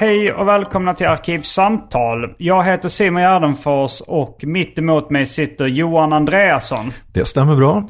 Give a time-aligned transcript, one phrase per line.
[0.00, 2.34] Hej och välkomna till Arkivsamtal.
[2.38, 6.92] Jag heter Simon Gärdenfors och mitt emot mig sitter Johan Andreasson.
[7.12, 7.88] Det stämmer bra.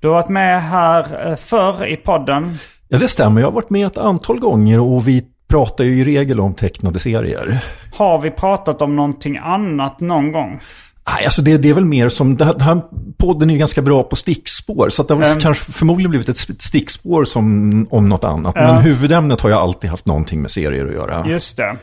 [0.00, 2.58] Du har varit med här eh, förr i podden.
[2.88, 3.40] Ja, det stämmer.
[3.40, 6.98] Jag har varit med ett antal gånger och vi pratar ju i regel om tecknade
[6.98, 7.64] serier.
[7.92, 10.60] Har vi pratat om någonting annat någon gång?
[11.08, 12.80] Nej, alltså det, det är väl mer som, den här
[13.18, 14.88] podden är ju ganska bra på stickspår.
[14.90, 15.40] Så det har Mm.
[15.40, 18.54] kanske förmodligen blivit ett stickspår som, om något annat.
[18.54, 21.26] Men huvudämnet har ju alltid haft någonting med serier att göra.
[21.28, 21.76] Just det.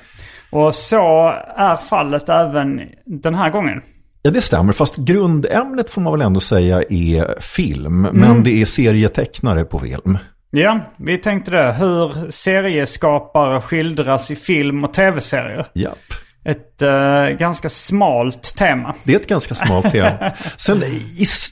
[0.49, 3.81] Och så är fallet även den här gången.
[4.21, 4.73] Ja, det stämmer.
[4.73, 8.05] Fast grundämnet får man väl ändå säga är film.
[8.05, 8.15] Mm.
[8.19, 10.17] Men det är serietecknare på film.
[10.51, 11.73] Ja, vi tänkte det.
[11.73, 15.65] Hur serieskapare skildras i film och tv-serier.
[15.73, 16.10] Japp.
[16.45, 18.95] Ett eh, ganska smalt tema.
[19.03, 20.31] Det är ett ganska smalt tema.
[20.57, 20.83] Sen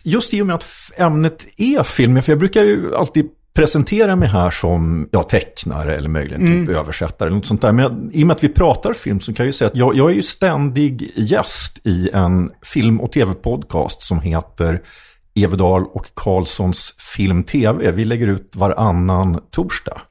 [0.03, 0.66] just i och med att
[0.97, 6.09] ämnet är film, för jag brukar ju alltid presentera mig här som ja, tecknare eller
[6.09, 7.72] möjligen typ översättare eller något sånt där.
[7.72, 9.75] Men jag, i och med att vi pratar film så kan jag ju säga att
[9.75, 14.81] jag, jag är ju ständig gäst i en film och tv-podcast som heter
[15.35, 17.91] Evedal och Karlssons Film TV.
[17.91, 20.01] Vi lägger ut varannan torsdag.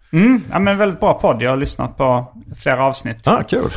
[0.51, 1.43] Ja, men väldigt bra podd.
[1.43, 3.29] Jag har lyssnat på flera avsnitt.
[3.29, 3.71] Ah, kul.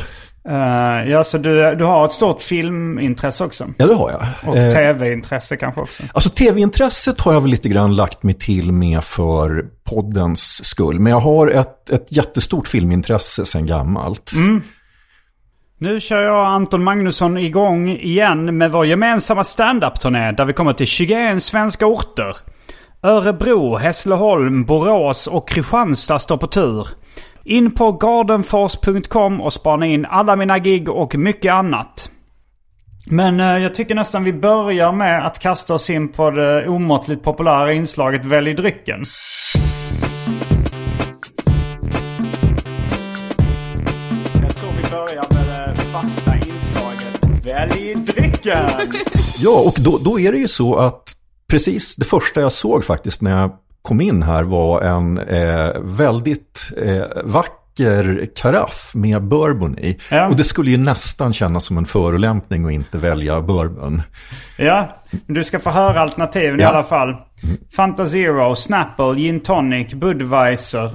[0.48, 3.66] Eh, ja, så du, du har ett stort filmintresse också.
[3.76, 4.50] Ja, det har jag.
[4.50, 6.02] Och Eh, tv-intresse kanske också.
[6.12, 11.00] Alltså tv-intresset har jag väl lite grann lagt mig till med för poddens skull.
[11.00, 14.32] Men jag har ett, ett jättestort filmintresse sedan gammalt.
[15.78, 20.86] Nu kör jag Anton Magnusson igång igen med vår gemensamma stand-up-turné där vi kommer till
[20.86, 22.36] 21 svenska orter.
[23.02, 26.88] Örebro, Hässleholm, Borås och Kristianstad står på tur.
[27.44, 32.10] In på gardenfors.com och spana in alla mina gig och mycket annat.
[33.06, 37.22] Men eh, jag tycker nästan vi börjar med att kasta oss in på det omåttligt
[37.22, 39.04] populära inslaget Välj drycken.
[44.42, 48.68] Jag tror vi börjar med det fasta inslaget Välj drycken!
[49.38, 51.02] Ja, och då, då är det ju så att
[51.46, 53.52] precis det första jag såg faktiskt när jag
[53.82, 59.98] kom in här var en eh, väldigt eh, vacker karaff med bourbon i.
[60.10, 60.28] Ja.
[60.28, 64.02] Och det skulle ju nästan kännas som en förolämpning att inte välja bourbon.
[64.58, 66.68] Ja, du ska få höra alternativen i Ja.
[66.68, 67.16] alla fall.
[67.76, 70.90] Fanta Zero, Snapple, Gin Tonic, Budweiser,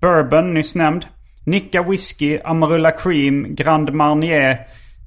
[0.00, 1.06] Bourbon nyss nämnd.
[1.46, 4.58] Nicka Whisky, Amarula Cream, Grand Marnier,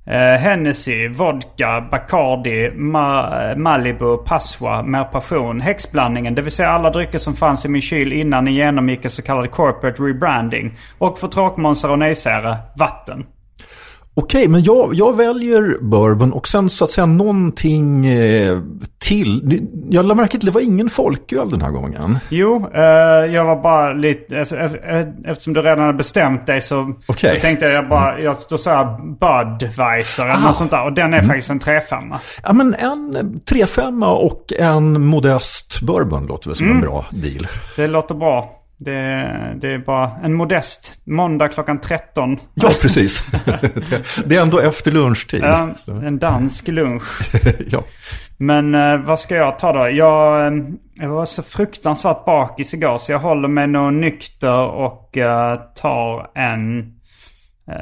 [0.06, 6.36] eh, Hennessy, Vodka, Bacardi, Ma- eh, Malibu, Passoa, Mer Passion, Häxblandningen.
[6.36, 9.22] Det vill säga alla drycker som fanns i min kyl innan ni genomgick en så
[9.22, 10.78] kallad corporate rebranding.
[10.98, 13.26] Och för tråkmånsar och nejsägare, vatten.
[14.16, 18.60] Okej, men jag, jag väljer bourbon och sen så att säga någonting eh,
[19.00, 19.62] till.
[19.90, 22.18] Jag lade märke till att det var ingen folköl den här gången.
[22.30, 22.82] Jo, eh,
[23.34, 24.36] jag var bara lite...
[24.36, 27.36] ef- ef- Eftersom du redan hade bestämt dig så, Okej.
[27.36, 28.20] så tänkte jag bara...
[28.20, 30.86] Jag, då sa jag Budweiser eller något sånt där.
[30.86, 32.16] Och den är faktiskt en 3-5.
[32.44, 33.18] Ja, men en
[33.52, 37.48] 3-5 och en modest bourbon låter väl som en bra deal.
[37.76, 38.50] Det låter bra.
[38.84, 42.40] Det, det är bara en modest måndag klockan 13.
[42.54, 43.26] Ja, precis.
[44.26, 45.44] det, är ändå efter lunchtid.
[45.44, 47.36] Ja, en dansk lunch.
[47.68, 47.84] ja.
[48.38, 49.90] Men eh, vad ska jag ta då?
[49.90, 50.54] Jag, eh,
[50.94, 56.32] jag var så fruktansvärt bakis igår så jag håller mig nog nykter och eh, tar
[56.36, 56.94] en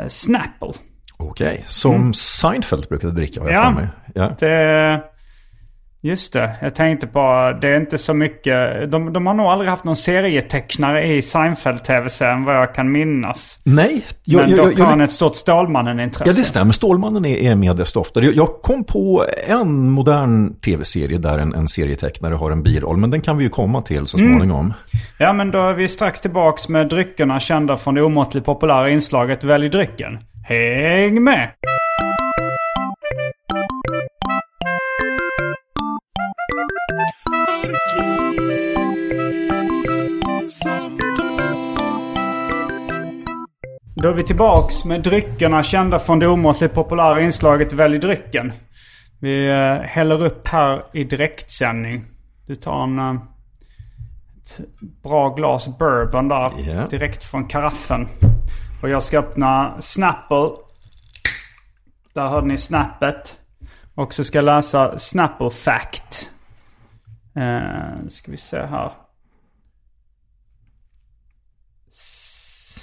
[0.08, 0.72] Snapple.
[1.18, 3.74] Okej, som Seinfeld brukade dricka har jag Mm.
[3.74, 3.80] Ja.
[3.80, 3.90] för mig.
[4.16, 4.36] Ja.
[4.48, 5.04] Det,
[6.02, 7.20] just det, jag tänkte på
[7.62, 8.92] det är inte så mycket.
[8.92, 13.60] De, de har nog aldrig haft någon serietecknare i Seinfeld-tv-serien vad jag kan minnas.
[13.64, 16.30] Nej, jag, Men jag, dock jag, har han ett stort Stålmannen-intresse.
[16.30, 16.72] ja det stämmer.
[16.74, 18.26] Stålmannen är, är med desto oftare.
[18.26, 22.98] Jag, kom på en modern tv-serie där en, en serietecknare har en biroll.
[22.98, 24.30] Men den kan vi ju komma till så Mm.
[24.34, 24.74] småningom.
[25.18, 29.44] Ja, men då är vi strax tillbaks med dryckerna kända från det omåttligt populära inslaget
[29.44, 30.20] Välj drycken.
[30.44, 31.50] Häng med!
[44.02, 48.54] Då är vi tillbaks med dryckerna kända från det omåttligt populära inslaget Välj drycken.
[49.20, 52.06] Vi eh, häller upp här i direktsändning.
[52.48, 53.00] Du tar en...
[53.00, 53.22] eh,
[54.38, 54.60] ett
[55.04, 56.52] bra glas bourbon där.
[56.58, 56.88] Ja.
[56.88, 58.08] Direkt från karaffen.
[58.84, 60.50] Och jag ska öppna Snapple.
[62.14, 63.40] Där hörde ni snappet.
[63.96, 66.30] Och så ska jag läsa Snapple Fact.
[67.36, 68.92] Eh, ska vi se här.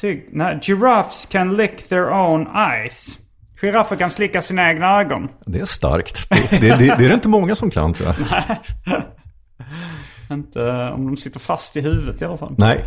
[0.01, 3.19] Sig- nej, giraffes can lick their own eyes.
[3.61, 5.29] Giraffer kan slicka sina egna ögon.
[5.47, 6.29] Det är starkt.
[6.31, 8.17] Det, det, det, det är det inte många som kan tror jag.
[10.37, 12.55] Inte eh, om de sitter fast i huvudet i alla fall.
[12.59, 12.85] Nej.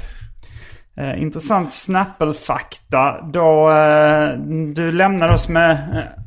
[0.97, 3.21] Eh, intressant Snapple-fakta.
[3.33, 4.29] Då eh,
[4.75, 6.23] du lämnade oss med eh,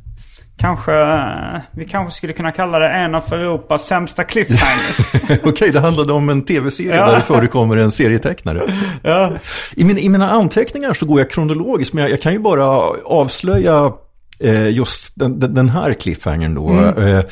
[0.56, 5.40] kanske, eh, vi kanske skulle kunna kalla det en av Europas sämsta cliffhangers.
[5.44, 7.06] Okej, det handlade om en tv-serie Ja.
[7.06, 8.62] där det förekommer en serietecknare.
[9.02, 9.32] ja.
[9.76, 12.64] I, min, I mina anteckningar så går jag kronologiskt, men jag, jag kan ju bara
[13.04, 13.92] avslöja
[14.40, 16.70] eh, just den, den här cliffhangern då.
[17.02, 17.24] Eh,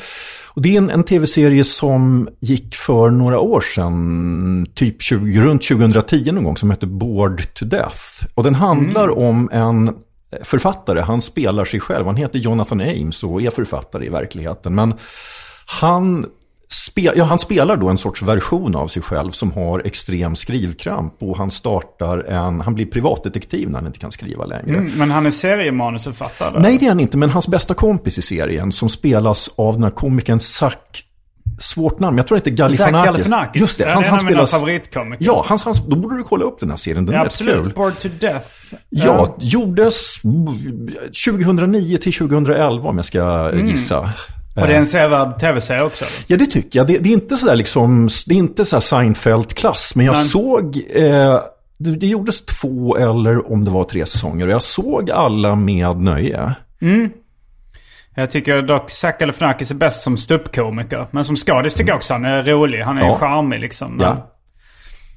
[0.55, 5.67] och det är en, en tv-serie som gick för några år sedan, typ 20, runt
[5.67, 7.97] 2010 någon gång, som heter Bored to Death.
[8.35, 9.93] Och den handlar om en
[10.41, 14.75] författare, han spelar sig själv, han heter Jonathan Ames och är författare i verkligheten.
[14.75, 14.93] Men
[15.65, 16.25] han,
[16.69, 21.13] spe, ja, han spelar då en sorts version av sig själv som har extrem skrivkramp
[21.19, 24.77] och han startar en, han blir privatdetektiv när han inte kan skriva längre.
[24.77, 26.59] Mm, men han är seriemanusförfattare.
[26.59, 29.83] Nej, det är han inte, men hans bästa kompis i serien som spelas av den
[29.83, 31.03] här komikern Zac,
[31.59, 33.05] svårt namn, jag tror det heter Galifianakis.
[33.11, 33.61] Galifianakis.
[33.61, 34.51] Just det, han, det är han en av mina spelas...
[34.51, 35.25] favoritkomiker.
[35.25, 37.37] Ja, hans, hans, då borde du kolla upp den här serien, den Ja, är rätt
[37.37, 37.49] kul.
[37.49, 37.75] absolut.
[37.75, 38.47] Bored to death.
[38.89, 40.15] Ja, gjordes
[41.25, 43.97] 2009 till 2011 om jag ska gissa.
[43.97, 44.09] Mm.
[44.55, 46.05] Och det är en sevärd tv-serie också.
[46.05, 46.13] eller?
[46.27, 46.87] Ja, det tycker jag.
[46.87, 50.23] Det, det är inte sådär liksom, det är inte så Seinfeld-klass, men jag Nej.
[50.25, 51.39] såg, eh,
[51.77, 56.55] det, gjordes två eller om det var tre säsonger och jag såg alla med nöje.
[58.15, 61.05] Jag tycker dock Zac Galifianakis är bäst som ståuppkomiker.
[61.11, 62.81] Men som skådis tycker jag också han är rolig.
[62.81, 63.15] Han är Ja.
[63.17, 63.91] charmig liksom.
[63.91, 64.29] Men, Ja.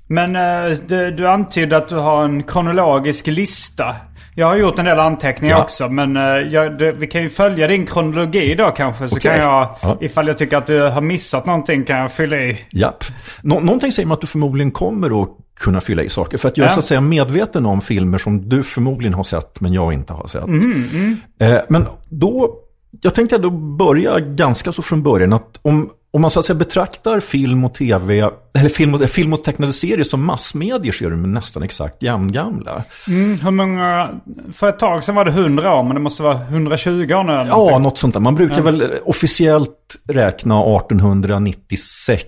[0.08, 3.96] men eh, du, du antydde att du har en kronologisk lista.
[4.34, 5.62] Jag har gjort en del anteckningar Ja.
[5.62, 5.88] också.
[5.88, 9.08] Men eh, jag, det, vi kan ju följa din kronologi då kanske.
[9.08, 9.32] Så Okej.
[9.32, 9.96] kan jag, Ja.
[10.00, 12.58] ifall jag tycker att du har missat någonting kan jag fylla i.
[12.70, 13.04] Japp.
[13.42, 15.28] Nå, någonting säger mig att du förmodligen kommer att
[15.60, 16.38] kunna fylla i saker.
[16.38, 16.74] För att jag är Ja.
[16.74, 20.26] så att säga medveten om filmer som du förmodligen har sett men jag inte har
[20.26, 20.46] sett.
[20.46, 22.54] Mhm, Eh, men då,
[23.00, 26.56] jag tänkte då börja ganska så från början att om, om man så att säga
[26.56, 31.10] betraktar film och tv, eller film och, film och tecknade serier som massmedier så är
[31.10, 32.82] de nästan exakt jämngamla.
[33.08, 34.10] Mm, hur många...
[34.52, 37.32] För ett tag sedan var det 100 år men det måste vara 120 år nu
[37.32, 37.82] Ja, någonting.
[37.82, 38.20] något sånt där.
[38.20, 42.26] Man brukar väl eh, officiellt räkna 1896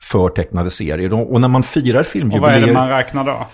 [0.00, 1.32] för tecknade serier.
[1.32, 2.66] Och när man firar Och vad är filmjubileer...
[2.66, 3.46] det man räknar då?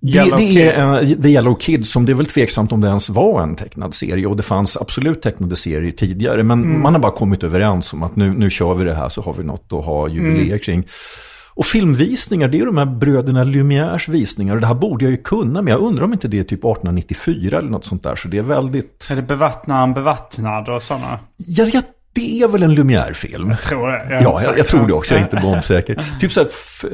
[0.00, 3.08] Det, det är uh, The Yellow Kid som det är väl tveksamt om det ens
[3.10, 4.26] var en tecknad serie.
[4.26, 6.42] Och det fanns absolut tecknade serier tidigare.
[6.42, 6.82] Men Mm.
[6.82, 9.34] man har bara kommit överens om att nu, nu kör vi det här så har
[9.34, 10.58] vi något att ha jubileer Mm.
[10.58, 10.86] kring.
[11.54, 14.54] Och filmvisningar, det är de här bröderna Lumières visningar.
[14.54, 16.64] Och det här borde jag ju kunna, men jag undrar om inte det är typ
[16.64, 18.16] 1894 eller något sånt där.
[18.16, 19.06] Så det är väldigt...
[19.10, 21.18] Är det bevattnaren bevattnad och sådana?
[21.36, 21.82] Ja, ja,
[22.20, 23.54] det är väl en Lumière-film.
[23.62, 23.94] Tror det.
[24.14, 25.14] är Ja, jag, jag tror det också.
[25.14, 26.02] Jag är inte bombsäker.
[26.20, 26.48] typ så här,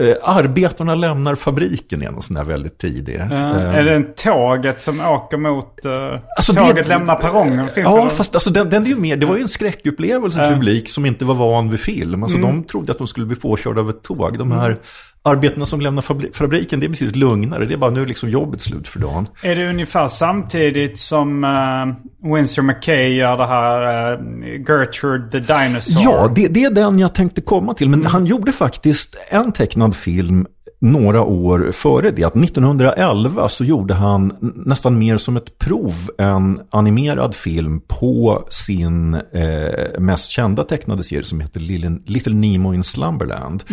[0.08, 3.16] eh, arbetarna lämnar fabriken är någon sån här väldigt tidig.
[3.30, 5.78] Ja, Eh, är det en tåget som åker mot...
[5.86, 5.92] Uh,
[6.36, 7.68] Alltså, det- tåget lämnar perrongen?
[7.68, 10.38] Finns Ja, det fast alltså, den, den är ju mer, det var ju en skräckupplevelse
[10.38, 12.22] för publik som inte var van vid film.
[12.22, 12.50] Alltså Mm.
[12.50, 14.38] de trodde att de skulle bli påkörda av ett tåg.
[14.38, 14.76] De här
[15.24, 17.66] arbetarna som lämnar fabri- fabriken, det är betydligt lugnare.
[17.66, 19.28] Det är bara nu liksom jobbet slut för dagen.
[19.42, 24.20] Är det ungefär samtidigt som uh, Winsor McKay gör det här uh,
[24.68, 26.02] Gertrude the Dinosaur?
[26.04, 27.88] Ja, det, det är den jag tänkte komma till.
[27.88, 30.46] Men han gjorde faktiskt en tecknad film
[30.80, 32.24] några år före det.
[32.24, 34.32] Att 1911 så gjorde han
[34.66, 41.24] nästan mer som ett prov en animerad film på sin eh, mest kända tecknade serie
[41.24, 41.60] som heter
[42.06, 43.64] Little, Nemo in Slumberland.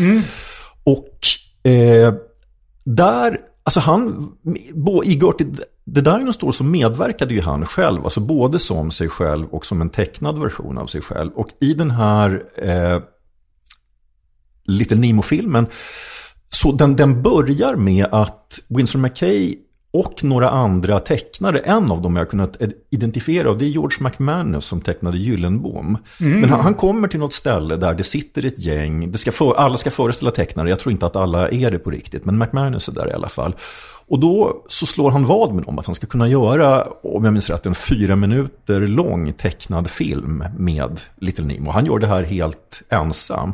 [0.84, 1.20] Och
[1.72, 2.14] eh,
[2.84, 4.32] där, alltså han,
[5.04, 5.48] i Gertie
[5.96, 9.90] The Dinosaur så medverkade ju han själv, alltså både som sig själv och som en
[9.90, 11.32] tecknad version av sig själv.
[11.34, 13.02] Och i den här eh,
[14.64, 15.68] Little Nemo-filmen,
[16.50, 19.58] så den, den börjar med att Winston McKay
[19.94, 22.58] och några andra tecknare, en av dem jag kunnat
[22.90, 25.98] identifiera och det är George McManus som tecknade Gyllenbom.
[26.20, 26.42] Mm.
[26.42, 29.54] Men han, han, kommer till något ställe där det sitter ett gäng, det ska för,
[29.54, 32.88] alla ska föreställa tecknare, jag tror inte att alla är det på riktigt, men McManus
[32.88, 33.56] är där i alla fall.
[34.08, 37.34] Och då så slår han vad med dem att han ska kunna göra, om jag
[37.34, 41.72] minns rätt, en fyra minuter lång tecknad film med Little Nemo.
[41.72, 43.54] Han gör det här helt ensam.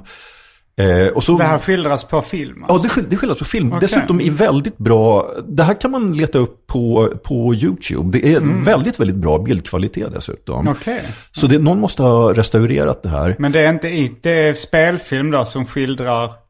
[0.80, 2.66] Eh, och så, det här skildras på film?
[2.68, 2.88] Alltså.
[2.88, 3.68] Ja, det, det skildras på film.
[3.68, 3.80] Okay.
[3.80, 5.34] Dessutom i väldigt bra...
[5.48, 8.20] Det här kan man leta upp på, på YouTube.
[8.20, 8.64] Det är mm.
[8.64, 10.68] väldigt, väldigt bra bildkvalitet dessutom.
[10.68, 11.00] Okay.
[11.32, 13.36] Så det, någon måste ha restaurerat det här.
[13.40, 13.90] Men det är inte
[14.22, 16.47] det är spelfilm då som skildrar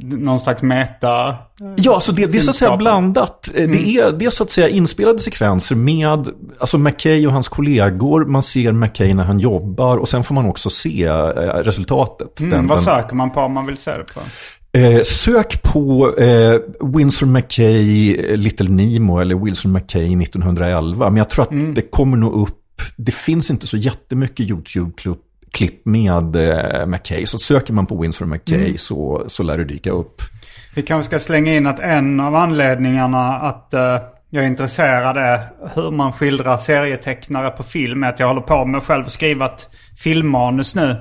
[0.00, 1.36] någon slags meta...
[1.76, 3.50] Ja, alltså det, det är så att säga blandat.
[3.54, 3.70] Mm.
[3.70, 6.28] Det, är, det är så att säga inspelade sekvenser med
[6.58, 8.24] alltså McKay och hans kollegor.
[8.24, 11.18] Man ser McKay när han jobbar och sen får man också se eh,
[11.64, 12.40] resultatet.
[12.40, 12.84] Mm, den, vad den...
[12.84, 14.20] söker man på om man vill se det på?
[14.78, 21.10] Eh, sök på eh, Winsor McKay Little Nemo eller Wilson McKay 1911.
[21.10, 21.74] Men jag tror att mm.
[21.74, 22.54] det kommer nog upp.
[22.96, 25.18] Det finns inte så jättemycket YouTube-klipp
[25.52, 27.26] klipp med eh, McKay.
[27.26, 28.78] Så söker man på Winsor McKay mm.
[28.78, 30.22] så, så lär det dyka upp.
[30.74, 33.80] Vi kanske ska slänga in att en av anledningarna att uh,
[34.30, 38.04] jag är intresserad är hur man skildrar serietecknare på film.
[38.04, 40.96] Är att jag håller på med själv och skriva ett filmmanus nu.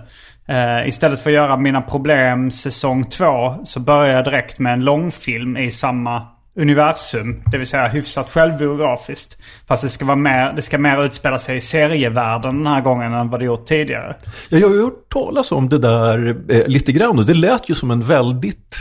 [0.49, 4.85] Uh, istället för att göra Mina Problem säsong 2 så börjar jag direkt med en
[4.85, 7.43] långfilm i samma universum.
[7.51, 9.37] Det vill säga hyfsat självbiografiskt.
[9.67, 13.13] Fast det ska, vara mer, det ska mer utspela sig i serievärlden den här gången
[13.13, 14.15] än vad det gjort tidigare.
[14.49, 17.75] Ja, jag har hört talas om det där eh, lite grann och det lät ju
[17.75, 18.75] som en väldigt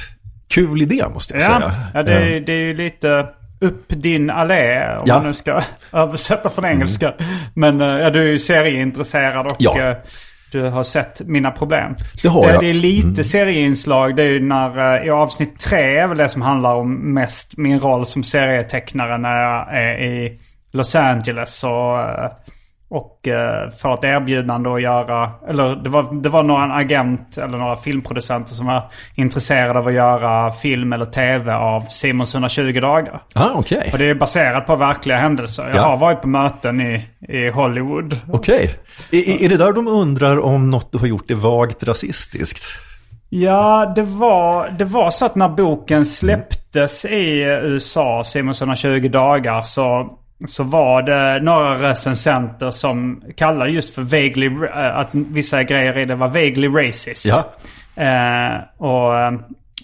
[0.48, 1.72] kul idé måste jag ja, säga.
[1.94, 3.28] Ja, det, är, det är ju lite
[3.60, 5.14] upp din allé om ja.
[5.14, 7.10] man nu ska översätta från engelska.
[7.10, 7.30] Mm.
[7.54, 9.94] Men eh, ja, du är ju serieintresserad och ja.
[10.52, 11.94] Du har sett mina problem.
[12.22, 12.60] Det har jag.
[12.60, 13.24] Det är lite mm.
[13.24, 14.16] serieinslag.
[14.16, 17.58] Det är ju när, eh, i avsnitt tre är väl det som handlar om mest
[17.58, 20.40] min roll som serietecknare när jag är i
[20.72, 22.30] Los Angeles och eh,
[22.88, 27.58] och eh, får ett erbjudande att göra, eller det var, det var några agent eller
[27.58, 33.20] några filmproducenter som var intresserade av att göra film eller tv av Simons 120 dagar.
[33.34, 33.90] Ah, okay.
[33.92, 35.68] Och det är baserat på verkliga händelser.
[35.68, 35.82] Jag ja.
[35.82, 38.18] har varit på möten i, i Hollywood.
[38.32, 38.70] Okej.
[39.10, 39.20] Okay.
[39.20, 42.64] Är, är det där de undrar om något du har gjort är vagt rasistiskt?
[43.28, 49.62] Ja, det var, det var så att när boken släpptes i USA, Simons 120 dagar,
[49.62, 55.98] så så var det några recensenter som kallade just för vaguely, eh, att vissa grejer
[55.98, 57.26] i det var vaguely racist.
[57.26, 57.44] Ja.
[58.02, 59.32] Eh, och, eh,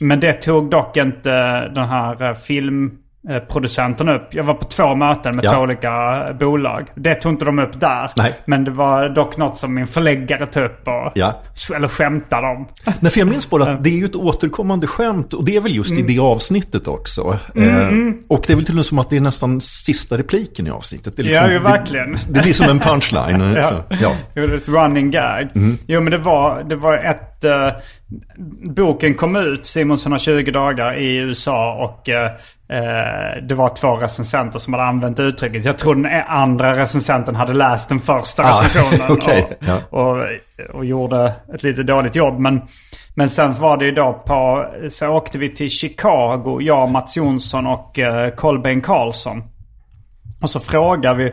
[0.00, 1.30] men det tog dock inte
[1.68, 2.98] den här eh, film
[3.48, 4.34] producenten upp.
[4.34, 5.52] Jag var på två möten med ja.
[5.52, 5.92] två olika
[6.40, 6.86] bolag.
[6.94, 8.10] Det tog inte de upp där.
[8.16, 8.34] Nej.
[8.44, 11.42] Men det var dock något som min förläggare tog upp och, ja.
[11.74, 12.66] eller skämtade om.
[13.00, 15.60] Nej, för jag minns bara att det är ju ett återkommande skämt och det är
[15.60, 16.04] väl just mm.
[16.04, 17.38] i det avsnittet också.
[17.54, 17.68] Mm.
[17.68, 18.18] Eh, mm.
[18.28, 20.70] och det är väl till och med som att det är nästan sista repliken i
[20.70, 21.16] avsnittet.
[21.16, 22.12] Det är liksom, ja, ju verkligen.
[22.12, 23.40] Det, det, blir som en punchline.
[23.56, 23.68] ja.
[23.68, 24.12] Så, ja.
[24.34, 25.48] Det är ett running gag.
[25.54, 25.78] Mm.
[25.86, 27.44] Jo, men det var, det var ett...
[27.44, 27.82] Uh,
[28.76, 32.14] boken kom ut, Simonsson har 20 dagar i USA och uh,
[32.72, 35.64] Eh, det var två recensenter som hade använt uttrycket.
[35.64, 39.12] Jag tror den andra recensenten hade läst den första ah, recensionen.
[39.12, 39.42] okay.
[39.42, 39.78] och, ja.
[39.90, 40.24] och,
[40.74, 42.38] och, gjorde ett lite dåligt jobb.
[42.38, 42.60] Men,
[43.14, 44.66] men sen var det ju då på...
[44.88, 49.42] Så åkte vi till Chicago, jag, Mats Jonsson och uh, Colbain Karlsson.
[50.42, 51.32] Och så frågade vi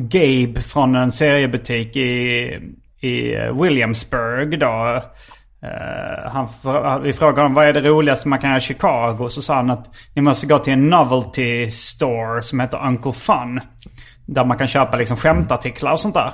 [0.00, 2.10] Gabe från en seriebutik i,
[3.00, 5.02] i Williamsburg då.
[5.64, 6.48] Uh, han,
[7.02, 9.28] vi frågade honom vad är det roligaste man kan göra i Chicago.
[9.28, 13.60] Så sa han att ni måste gå till en novelty store som heter Uncle Fun.
[14.26, 16.32] Där man kan köpa liksom skämtartiklar och sånt där.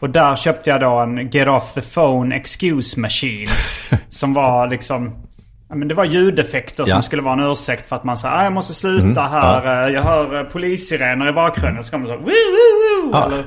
[0.00, 3.50] Och där köpte jag då en Get Off the Phone Excuse Machine.
[4.08, 5.26] som var liksom...
[5.68, 6.94] Ja, men det var ljudeffekter ja.
[6.94, 9.64] som skulle vara en ursäkt för att man sa ah, jag måste sluta mm, här.
[9.64, 9.90] Ja.
[9.90, 11.84] Jag hör eh, polissirener i bakgrunden.
[11.84, 13.26] Så kommer man så woo, woo, woo.
[13.26, 13.44] Eller,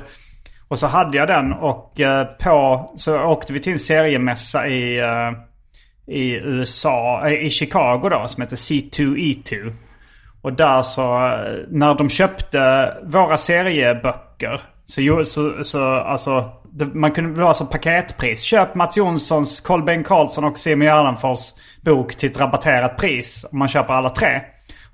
[0.68, 5.00] och så hade jag den och eh, på så åkte vi till en seriemässa i,
[5.00, 5.32] eh,
[6.08, 9.74] i USA, eh, i Chicago då som heter C2E2.
[10.42, 11.18] Och där så,
[11.70, 17.66] när de köpte våra serieböcker så, så, så alltså det, man kunde det var alltså
[17.66, 18.42] paketpris.
[18.42, 23.46] Köp Mats Jonssons, Kolben Karlsson och Simon Gärdenfors bok till ett rabatterat pris.
[23.52, 24.42] Om man köper alla tre.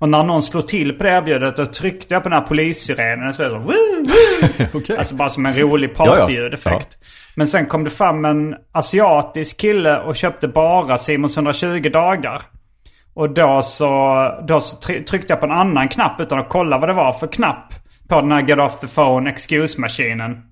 [0.04, 3.34] Och när någon slog till på det erbjudandet då tryckte jag på den här polissyrenen.
[3.34, 4.66] Så så, woo, woo.
[4.74, 4.96] Okej.
[4.98, 6.98] Alltså bara som en rolig partyljudeffekt.
[7.00, 7.06] Ja.
[7.34, 12.42] Men sen kom det fram en asiatisk kille och köpte bara Simons 120 dagar.
[13.14, 16.78] Och då så, då så try- tryckte jag på en annan knapp utan att kolla
[16.78, 17.74] vad det var för knapp.
[18.08, 20.42] På den här Get off the phone excuse-maskinen.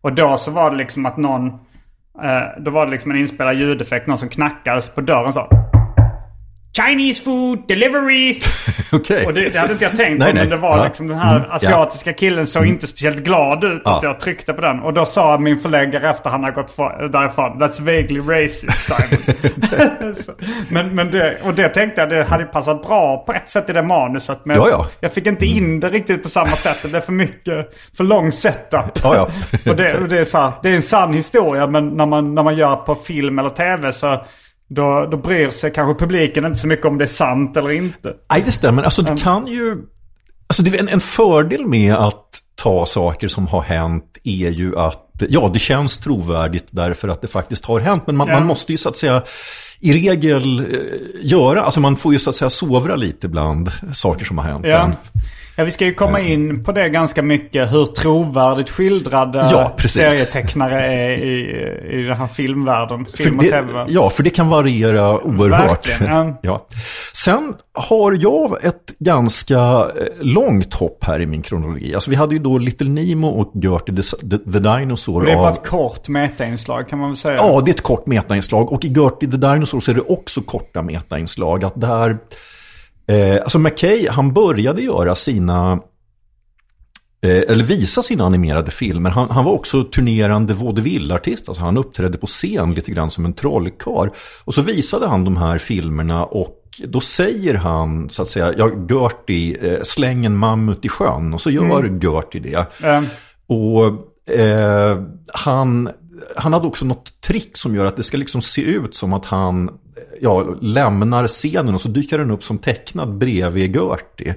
[0.00, 1.46] Och då så var det liksom att någon...
[2.22, 4.06] Eh, då var det liksom en inspelad ljudeffekt.
[4.06, 5.67] Någon som knackade på dörren så.
[6.82, 8.40] Chinese food delivery!
[8.92, 9.26] Okej.
[9.26, 10.34] Och det, det hade inte jag tänkt Nej, på.
[10.34, 10.56] Men nej.
[10.56, 10.84] det var Ja.
[10.84, 13.96] liksom den här Mm, asiatiska killen såg inte speciellt glad ut Ja.
[13.96, 14.80] att jag tryckte på den.
[14.80, 16.76] Och då sa min förläggare efter han hade gått
[17.12, 17.62] därifrån.
[17.62, 19.34] That's vaguely racist Simon.
[20.68, 23.72] Men, men det, och det tänkte jag det hade passat bra på ett sätt i
[23.72, 24.40] det manuset.
[24.44, 24.86] Men Ja, ja.
[25.00, 26.82] jag fick inte in det riktigt på samma sätt.
[26.82, 29.04] Det blev för mycket, för lång setup.
[29.04, 32.34] Och det, och det, är så här, det är en sann historia men när man,
[32.34, 34.22] när man gör på film eller tv så
[34.68, 38.14] då, då bryr sig kanske publiken inte så mycket om det är sant eller inte.
[38.30, 38.82] Nej, det stämmer.
[38.82, 39.76] Alltså det kan ju...
[40.46, 44.78] Alltså det är en, en fördel med att ta saker som har hänt är ju
[44.78, 48.02] att, ja, det känns trovärdigt därför att det faktiskt har hänt.
[48.06, 48.34] Men man, Ja.
[48.34, 49.22] man måste ju så att säga
[49.80, 50.64] i regel eh,
[51.22, 54.66] göra, alltså man får ju så att säga sovra lite bland saker som har hänt.
[54.66, 54.90] Ja.
[55.58, 57.72] Ja, vi ska ju komma in på det ganska mycket.
[57.72, 61.40] Hur trovärdigt skildrade Ja, serietecknare är i,
[61.98, 63.06] i den här filmvärlden.
[63.06, 63.84] Film och det, tv.
[63.88, 65.88] ja, för det kan variera oerhört.
[66.00, 66.34] Ja.
[66.42, 66.66] Ja.
[67.12, 69.88] Sen har jag ett ganska eh,
[70.20, 71.94] långt hopp här i min kronologi.
[71.94, 75.16] Alltså vi hade ju då Little Nemo och Gertie the, the, the Dinosaur.
[75.20, 77.34] Och det är bara av- ett kort metainslag kan man väl säga.
[77.36, 78.72] Ja, det är ett kort metainslag.
[78.72, 81.64] Och i Gertie the Dinosaur så är det också korta metainslag.
[81.64, 82.18] Att där,
[83.08, 85.72] eh, alltså McKay, han började göra sina,
[87.24, 89.10] eh, eller visa sina animerade filmer.
[89.10, 91.48] Han, han var också turnerande vaudeville-artist.
[91.48, 94.08] Alltså han uppträdde på scen lite grann som en trollkarl.
[94.44, 98.70] Och så visade han de här filmerna och då säger han, så att säga, ja,
[98.90, 101.34] Gertie, eh, släng en mammut i sjön.
[101.34, 102.66] Och så gör Gertie det.
[102.84, 103.02] Eh,
[103.46, 103.84] Och
[104.38, 105.90] eh, han,
[106.36, 109.24] han hade också något trick som gör att det ska liksom se ut som att
[109.24, 109.70] han
[110.20, 114.34] ja, lämnar scenen och så dyker den upp som tecknad bredvid Gertie.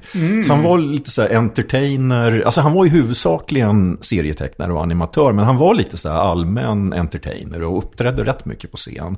[0.47, 5.31] Så han var lite så här entertainer, alltså han var ju huvudsakligen serietecknare och animatör,
[5.31, 9.17] men han var lite så här allmän entertainer och uppträdde rätt mycket på scen.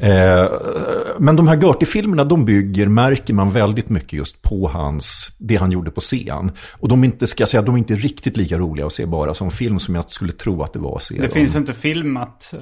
[0.00, 0.50] Eh,
[1.18, 5.72] men de här Gertie-filmerna, de bygger, märker man väldigt mycket just på hans, det han
[5.72, 6.50] gjorde på scen.
[6.72, 9.06] Och de är inte, ska jag säga, de är inte riktigt lika roliga att se
[9.06, 11.30] bara som film som jag skulle tro att det var att se det dem.
[11.30, 12.54] finns inte filmat.
[12.54, 12.58] Eh,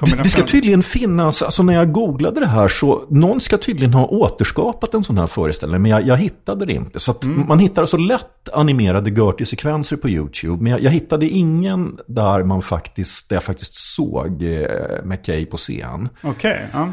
[0.00, 3.94] Det, det ska tydligen finnas, alltså när jag googlade det här så, någon ska tydligen
[3.94, 7.00] ha återskapat en sån här föreställning, men jag, jag hittade det inte.
[7.00, 11.98] Så att man hittar så lätt animerade Gertie-sekvenser på YouTube, men jag, jag hittade ingen
[12.06, 16.08] där man faktiskt, där jag faktiskt såg eh, McKay på scen.
[16.22, 16.92] Okej, ja.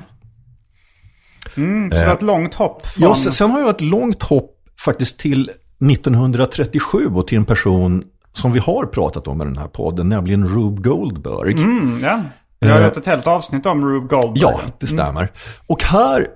[1.58, 3.08] Mm, så det var ett långt hopp från...
[3.08, 4.54] Ja, sen, sen har jag ett långt hopp
[4.86, 5.52] faktiskt till
[5.92, 10.48] 1937 och till en person som vi har pratat om i den här podden, nämligen
[10.48, 11.52] Rube Goldberg.
[11.52, 12.22] Mm, ja.
[12.60, 14.42] Vi har Eh, gjort ett helt avsnitt om Rube Goldberg.
[14.42, 15.32] Ja, det stämmer.
[15.68, 16.28] Och här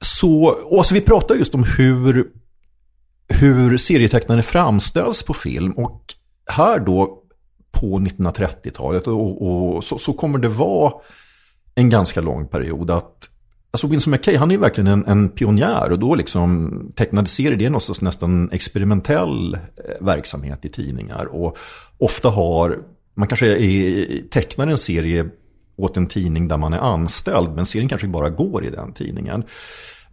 [0.00, 2.26] så, och alltså vi pratar just om hur,
[3.28, 5.72] hur serietecknare framställs på film.
[5.72, 6.02] Och
[6.46, 7.18] här då
[7.72, 10.92] på 1930-talet och, och så, så kommer det vara
[11.74, 13.28] en ganska lång period att
[13.74, 17.56] Alltså Winsor McKay, han är ju verkligen en, en pionjär och då liksom tecknade serier,
[17.56, 19.60] det är något sorts nästan experimentell eh,
[20.00, 21.26] verksamhet i tidningar.
[21.26, 21.58] Och
[21.98, 22.78] ofta har,
[23.14, 25.28] man kanske är, tecknar en serie
[25.82, 29.44] åt en tidning där man är anställd, men serien kanske bara går i den tidningen.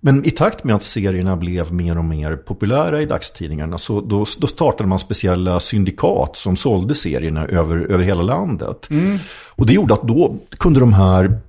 [0.01, 4.25] Men i takt med att serierna blev mer och mer populära i dagstidningarna så då,
[4.39, 8.89] då startade man speciella syndikat som sålde serierna över, över hela landet.
[9.47, 11.39] Och det gjorde att då kunde de här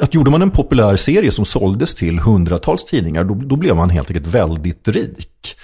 [0.00, 3.90] att gjorde man en populär serie som såldes till hundratals tidningar, då, då blev man
[3.90, 5.56] helt enkelt väldigt rik.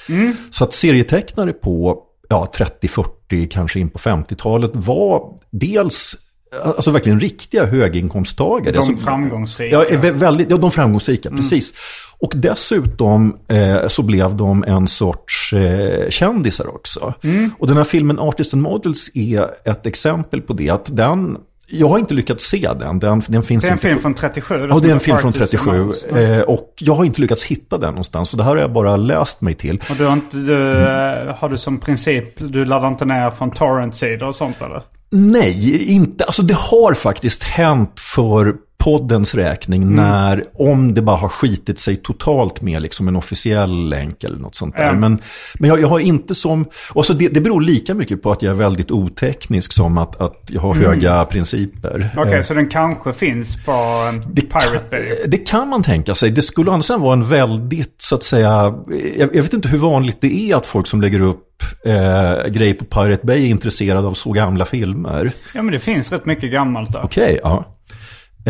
[0.51, 6.17] Så att serietecknare på ja, 30-40, kanske in på 50-talet var dels
[6.65, 8.73] Alltså verkligen riktiga höginkomsttagare.
[8.73, 9.85] De Alltså, framgångsrika.
[9.91, 11.73] Ja, väldigt, ja, de framgångsrika, precis.
[12.21, 17.15] Och dessutom eh, så blev de en sorts eh, kändisar också.
[17.59, 20.71] Och den här filmen Artists and Models är ett exempel på det.
[20.71, 22.99] Att den, jag har inte lyckats se den.
[22.99, 24.55] Den, den finns Det är en film på- från 37.
[24.71, 25.79] Ja, det är en film från Artists and 37.
[25.79, 26.05] Models.
[26.05, 28.29] Eh, och jag har inte lyckats hitta den någonstans.
[28.29, 29.83] Så det här har jag bara läst mig till.
[29.91, 33.51] Och du har inte, du, eh, har du som princip, du laddar inte ner från
[33.51, 34.83] torrent-sidor och sånt eller?
[35.11, 36.25] Nej, inte.
[36.25, 41.97] Alltså det har faktiskt hänt för poddens räkning när, om det bara har skitit sig
[41.97, 44.85] totalt med liksom en officiell länk eller något sånt där.
[44.85, 44.93] Ja.
[44.93, 45.19] Men,
[45.55, 48.43] men jag, jag har inte som, och så det, det beror lika mycket på att
[48.43, 52.11] jag är väldigt oteknisk som att, att jag har höga principer.
[52.17, 53.73] Okej, Eh, så den kanske finns på
[54.13, 55.27] um, det Pirate kan, Bay?
[55.27, 56.31] det kan man tänka sig.
[56.31, 58.75] Det skulle annars vara en väldigt, så att säga,
[59.17, 62.75] jag, jag vet inte hur vanligt det är att folk som lägger upp eh, grejer
[62.75, 65.31] på Pirate Bay är intresserade av så gamla filmer.
[65.55, 67.01] Ja, men det finns rätt mycket gammalt där.
[67.05, 67.65] Okej, ja.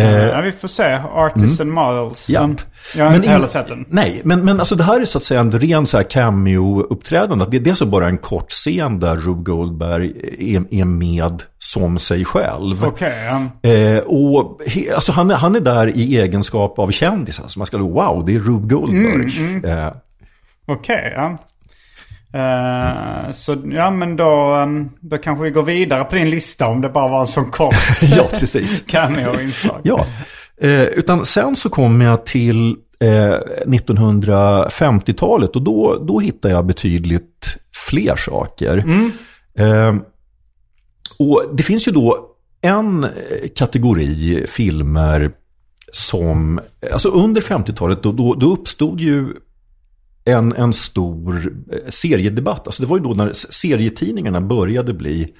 [0.02, 0.98] Ja, vi får se.
[1.14, 2.28] Artists and Models.
[2.30, 2.46] Ja.
[2.46, 2.58] Men
[2.96, 3.84] Jag har Men inte in- heller sett den.
[3.88, 7.46] Nej, men, men alltså det här är så att säga en ren så här cameo-uppträdande.
[7.50, 10.12] Det, det är alltså bara en kort scen där Rube Goldberg
[10.54, 12.84] är, är med som sig själv.
[12.84, 13.12] Okej,
[13.62, 13.68] ja.
[13.70, 17.40] Eh, och he, alltså han, han är där i egenskap av kändis.
[17.40, 19.70] Alltså man ska då, wow, det är Rube Goldberg.
[19.72, 19.92] Eh,
[20.66, 21.38] Okej, ja.
[22.34, 26.80] Eh, Så ja, men då, um, då kanske vi går vidare på din lista om
[26.80, 27.74] det bara var en sån kort
[28.16, 28.84] ja, precis.
[28.86, 29.80] cameo-inslag.
[29.82, 30.06] Ja,
[30.60, 33.36] eh, utan sen så kom jag till eh,
[33.66, 37.56] 1950-talet och då, då hittade jag betydligt
[37.88, 38.84] fler saker.
[39.58, 39.94] Eh,
[41.18, 42.24] och det finns ju då
[42.60, 43.06] en
[43.56, 45.30] kategori filmer
[45.92, 46.60] som,
[46.92, 49.34] alltså under 50-talet då, då, då uppstod ju
[50.32, 52.66] en, en stor eh, seriedebatt.
[52.66, 55.34] Alltså det var ju då när serietidningarna började bli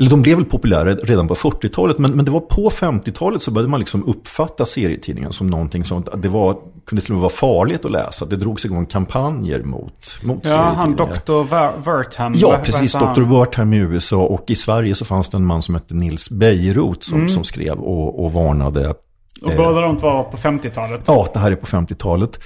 [0.00, 3.50] eller de blev väl populära redan på 40-talet, men, men det var på 50-talet så
[3.50, 7.30] började man liksom uppfatta serietidningen som någonting som det var, kunde till och med vara
[7.30, 8.24] farligt att läsa.
[8.24, 10.96] Det drogs igång kampanjer mot, mot Ja, han.
[10.96, 11.44] Dr.
[11.84, 12.32] Wertham.
[12.36, 12.92] Ja, precis.
[12.92, 13.20] Dr.
[13.20, 17.04] Wertham i USA och i Sverige så fanns det en man som hette Nils Bejerot
[17.04, 17.28] som, Mm.
[17.28, 18.94] som skrev och, och varnade.
[19.42, 21.00] Och båda de var på 50-talet.
[21.06, 22.40] Ja, det här är på 50-talet.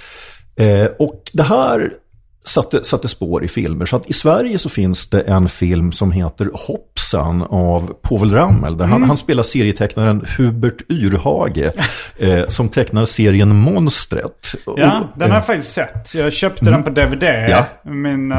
[0.59, 1.91] Eh, och det här
[2.45, 3.85] satte, satte spår i filmer.
[3.85, 8.77] Så att i Sverige så finns det en film som heter Hoppsan av Povel Ramel.
[8.77, 9.07] Där han, Mm.
[9.09, 11.71] han spelar serietecknaren Hubert Yrhage
[12.19, 14.55] eh, som tecknar serien Monstret.
[14.65, 14.91] Ja, Och, den
[15.21, 16.13] har eh, jag faktiskt sett.
[16.15, 17.23] Jag köpte den på DVD.
[17.23, 17.65] Ja.
[17.83, 18.37] Min, uh,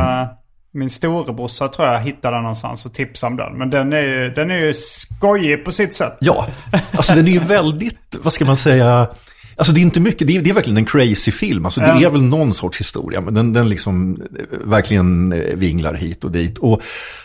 [0.73, 3.59] min storebrorsa tror jag hittade den någonstans och tipsade om den.
[3.59, 6.17] Men den är ju, den är ju skojig på sitt sätt.
[6.21, 6.47] Ja,
[6.93, 9.09] alltså den är ju väldigt, vad ska man säga,
[9.57, 11.65] alltså det är inte mycket, det är, det är verkligen en crazy film.
[11.65, 15.95] Alltså det är väl någon sorts historia, men den, den liksom eh, verkligen eh, vinglar
[15.95, 16.59] hit och dit.
[16.59, 16.83] Och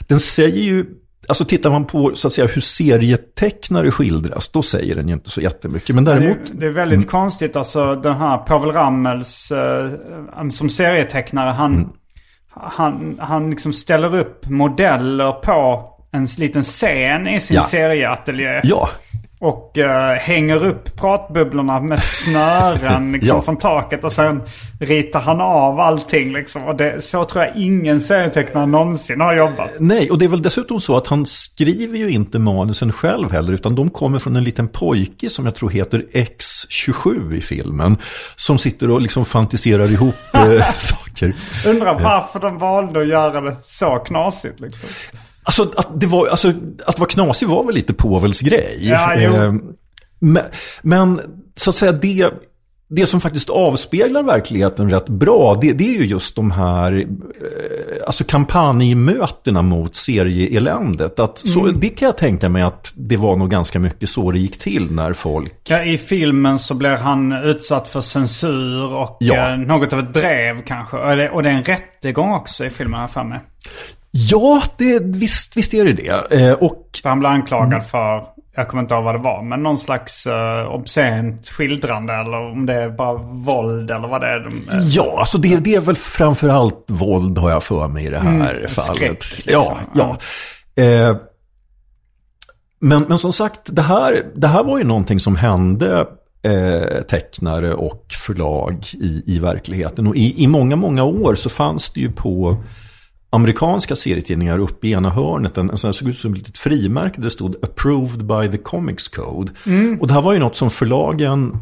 [0.08, 0.86] den säger ju,
[1.28, 5.30] alltså tittar man på så att säga hur serietecknare skildras, då säger den ju inte
[5.30, 5.96] så jättemycket.
[5.96, 7.56] Men Det däremot, är, det är väldigt konstigt.
[7.56, 11.52] Alltså den här Pavel Ramels eh, som serietecknare.
[11.52, 11.90] Han, Mm.
[12.54, 17.64] han, han liksom ställer upp modeller på en liten scen i sin Ja.
[17.64, 18.62] serieateljé.
[18.64, 18.90] ja,
[19.44, 23.42] Och eh, hänger upp pratbubblorna med snören liksom, Ja.
[23.42, 24.04] från taket.
[24.04, 24.42] Och sen
[24.80, 26.34] ritar han av allting.
[26.34, 26.64] Liksom.
[26.64, 29.70] Och det, så tror jag ingen serietecknare någonsin har jobbat.
[29.80, 33.54] nej, och det är väl dessutom så att han skriver ju inte manusen själv heller,
[33.54, 37.98] utan de kommer från en liten pojke som jag tror heter X27 i filmen,
[38.36, 41.36] som sitter och liksom fantiserar ihop eh, saker.
[41.66, 44.60] Undrar varför de valde att göra det så knasigt.
[44.60, 44.90] Liksom.
[45.44, 46.54] Alltså att, det var, alltså
[46.86, 48.78] att vara knasig var väl lite Povels grej.
[48.82, 49.16] Ja.
[49.16, 49.54] Eh,
[50.20, 50.44] men,
[50.82, 51.20] men
[51.56, 52.30] så att säga det,
[52.90, 57.06] det som faktiskt avspeglar verkligheten rätt bra, det, det är ju just de här eh,
[58.08, 61.20] alltså kampanjmötena mot serieeländet.
[61.20, 61.80] Att, så, Mm.
[61.80, 64.92] det kan jag tänka mig att det var nog ganska mycket så det gick till
[64.92, 65.54] när folk...
[65.68, 69.50] Ja, I filmen så blir han utsatt för censur och Ja.
[69.52, 70.98] eh, något av ett drev kanske.
[70.98, 73.40] Och det, och det är en rättegång också i filmen har jag för mig.
[74.12, 76.42] Ja, det, visst, visst är det det.
[76.42, 77.84] Eh, och För han blir anklagad Mm.
[77.84, 82.52] för, jag kommer inte ihåg vad det var, men någon slags uh, obscent skildrande eller
[82.52, 84.40] om det är bara våld eller vad det är.
[84.40, 88.10] De, eh, Ja, alltså det, det är väl framförallt våld har jag för mig i
[88.10, 88.96] det här fallet.
[88.98, 89.78] skräck, liksom.
[89.94, 90.18] Ja,
[90.76, 90.84] ja.
[90.84, 91.16] Eh,
[92.80, 96.08] men, men som sagt, det här, det här var ju någonting som hände
[96.44, 100.08] eh, tecknare och förlag i, i verkligheten.
[100.08, 102.58] Och i, i många, många år så fanns det ju på
[103.34, 106.58] amerikanska serietidningar uppe i ena hörnet en, en sån här, såg ut som ett litet
[106.58, 109.52] frimärke där det stod Approved by the Comics Code.
[110.00, 111.58] Och det här var ju något som förlagen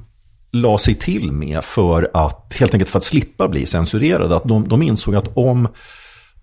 [0.51, 4.35] la sig till med för att, helt enkelt för att slippa bli censurerade.
[4.35, 5.67] Att de, de insåg att om,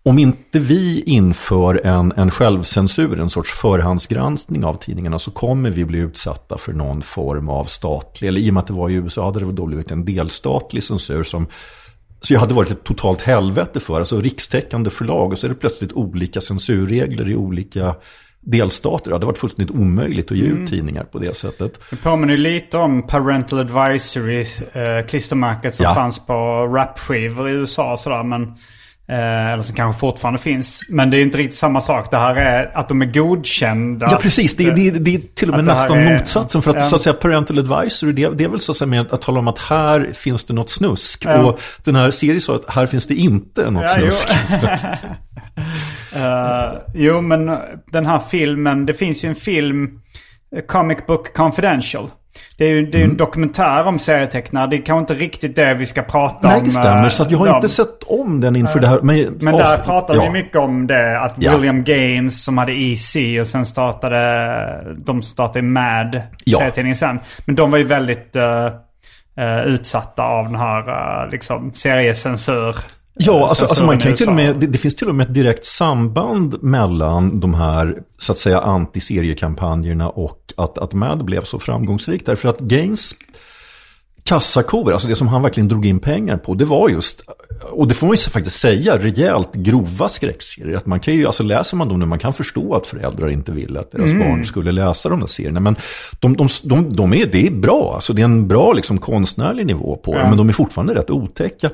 [0.03, 5.85] om inte vi inför en, en självcensur, en sorts förhandsgranskning av tidningarna så kommer vi
[5.85, 8.95] bli utsatta för någon form av statlig, eller i och med att det var i
[8.95, 11.47] USA hade det då blivit en delstatlig censur som
[12.21, 15.55] så jag hade varit ett totalt helvete för, alltså rikstäckande förlag och så är det
[15.55, 17.95] plötsligt olika censurregler i olika
[18.41, 19.11] delstater.
[19.11, 21.79] Det hade varit fullständigt omöjligt att ge ut tidningar på det sättet.
[21.91, 24.41] Det påminner lite om Parental Advisory,
[24.73, 25.95] eh, klistermärket som Ja.
[25.95, 26.35] fanns på
[26.75, 28.23] rapskivor i USA och sådär.
[28.23, 28.55] Men
[29.09, 30.83] Eh, eller som kanske fortfarande finns.
[30.89, 32.11] Men det är inte riktigt samma sak.
[32.11, 34.07] Det här är att de är godkända.
[34.11, 34.57] Ja, precis.
[34.57, 36.63] Det, det, det är till och med nästan är- motsatsen.
[36.63, 36.83] För att, Ja.
[36.85, 39.39] så att säga, parental advisory, det, det är väl så att säga med att tala
[39.39, 41.25] om att här finns det något snusk.
[41.25, 41.43] Ja.
[41.45, 44.11] Och den här serien sa att här finns det inte något Ja, jo.
[44.11, 44.29] snusk.
[46.17, 47.47] Eh, jo, men
[47.93, 50.01] den här filmen, det finns ju en film,
[50.57, 52.11] eh, Comic Book Confidential.
[52.59, 53.11] Det är ju det är Mm.
[53.11, 54.67] en dokumentär om serietecknare.
[54.71, 56.65] Det är kanske inte riktigt det vi ska prata Nej, om.
[56.65, 57.03] det stämmer.
[57.05, 57.57] eh, Så att jag har dem.
[57.57, 59.01] inte sett om den inför det här.
[59.03, 60.23] Men, Men där pratar ja.
[60.23, 61.21] vi mycket om det.
[61.21, 61.53] Att Ja.
[61.57, 64.95] William Gaines som hade EC och sen startade...
[64.97, 66.59] De startade Mad, Ja.
[66.59, 67.19] serietidningen sen.
[67.45, 68.67] Men de var ju väldigt eh,
[69.39, 70.89] eh, utsatta av den här
[71.25, 72.77] uh, liksom seriecensur.
[73.19, 75.27] Ja, eh, alltså, alltså man kan till och med, det, det finns till och med
[75.27, 81.45] ett direkt samband mellan de här, så att säga, antiseriekampanjerna och att, att Mad blev
[81.45, 82.27] så framgångsrik.
[82.27, 83.15] Därför att Gaines
[84.25, 87.23] kassakor, alltså det som han verkligen drog in pengar på, det var just,
[87.71, 90.77] och det får man ju faktiskt säga, rejält grova skräckserier.
[90.77, 93.53] Att man kan ju, alltså läser man dem nu, man kan förstå att föräldrar inte
[93.53, 95.61] ville att deras barn skulle läsa de där serierna.
[95.61, 95.77] Men
[96.21, 99.67] de, de, de, de är, det är bra, alltså det är en bra liksom, konstnärlig
[99.67, 101.71] nivå på dem, men de är fortfarande rätt otäcka.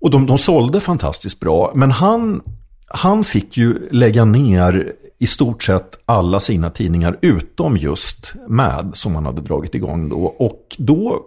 [0.00, 1.72] Och de, de sålde fantastiskt bra.
[1.74, 2.42] Men han,
[2.86, 9.14] han fick ju lägga ner i stort sett alla sina tidningar utom just Mad som
[9.14, 10.24] han hade dragit igång då.
[10.24, 11.22] Och då,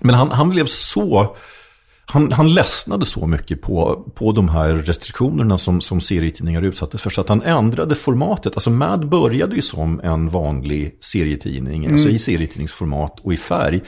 [0.00, 1.36] men han, han blev så,
[2.10, 7.10] han, han ledsnade så mycket på, på de här restriktionerna som, som serietidningar utsattes för.
[7.10, 8.54] Så att han ändrade formatet.
[8.54, 13.80] Alltså Mad började ju som en vanlig serietidning, alltså i serietidningsformat och i färg.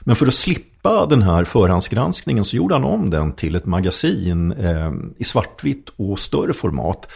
[0.00, 4.52] Men för att slippa den här förhandsgranskningen så gjorde han om den till ett magasin
[4.52, 7.06] eh, i svartvitt och större format.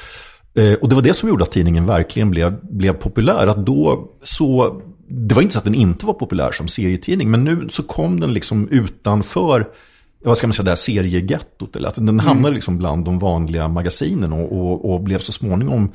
[0.55, 3.47] Eh, och det var det som gjorde att tidningen verkligen blev, blev populär.
[3.47, 7.45] Att då så, det var inte så att den inte var populär som serietidning, men
[7.45, 9.67] nu så kom den liksom utanför
[10.25, 11.77] vad ska man säga, det här seriegettot.
[11.77, 15.93] Eller att den hamnade liksom bland de vanliga magasinen och, och, och blev så småningom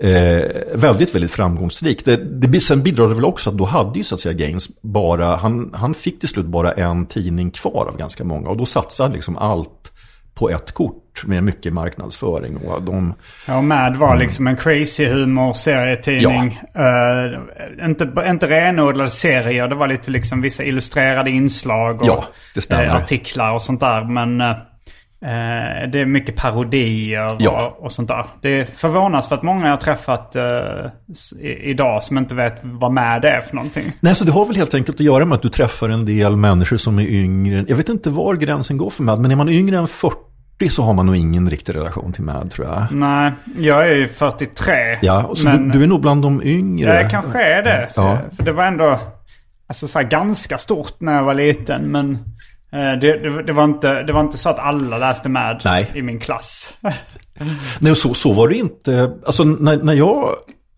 [0.00, 2.04] eh, väldigt, väldigt framgångsrik.
[2.04, 4.80] Det, det, sen bidrar det väl också att då hade ju så att säga Gaines
[4.80, 8.48] bara, han, han fick till slut bara en tidning kvar av ganska många.
[8.48, 9.91] Och då satsade liksom allt
[10.34, 12.56] på ett kort med mycket marknadsföring.
[12.56, 13.14] Och de,
[13.46, 13.98] Ja, och Mad Mm.
[14.00, 16.60] var liksom en crazy humor serietidning.
[16.74, 19.68] Eh, inte, inte renodlade serier.
[19.68, 22.24] Det var lite liksom vissa illustrerade inslag och Ja,
[22.70, 24.04] eh, artiklar och sånt där.
[24.04, 24.40] Men
[25.22, 27.66] eh, det är mycket parodier Ja.
[27.78, 28.26] och, och sånt där.
[28.40, 30.42] Det är förvånansvärt många jag har träffat eh,
[31.40, 33.92] i, idag som inte vet vad Mad är för någonting.
[34.00, 36.36] Nej, så det har väl helt enkelt att göra med att du träffar en del
[36.36, 37.64] människor som är yngre.
[37.68, 40.16] Jag vet inte var gränsen går för MAD, men är man yngre än 40
[40.70, 42.84] så har man nog ingen riktig relation till MAD tror jag.
[42.90, 44.72] Nej, jag är ju 43.
[45.02, 46.94] Ja, så men- du, du är nog bland de yngre.
[46.94, 47.88] Ja, det kanske är det.
[47.94, 48.18] För, Ja.
[48.36, 48.98] för det var ändå
[49.66, 51.82] alltså, så här, ganska stort när jag var liten.
[51.82, 52.18] Men
[52.72, 55.92] det, det, det, var inte, det var inte så att alla läste Mad Nej.
[55.94, 56.74] i min klass.
[57.78, 59.12] Nej, och så, så var det inte.
[59.26, 60.28] Alltså när, när jag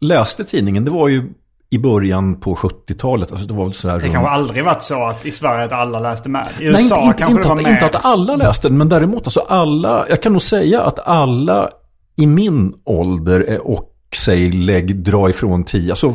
[0.01, 1.33] läste tidningen, det var ju
[1.71, 3.33] i början på 70-talet.
[3.33, 5.99] Alltså det var väl sådär Det kanske aldrig varit så att i Sverige att alla
[5.99, 6.47] läste Mad.
[6.61, 7.73] I Nej, USA inte, kanske inte, att, mer.
[7.73, 11.69] inte att alla läste men däremot alltså alla, jag kan nog säga att alla
[12.17, 16.15] i min ålder eh, och säg lägg, dra ifrån 10, alltså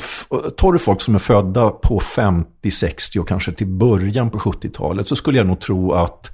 [0.58, 5.08] tar du folk som är födda på 50, 60 och kanske till början på 70-talet
[5.08, 6.32] så skulle jag nog tro att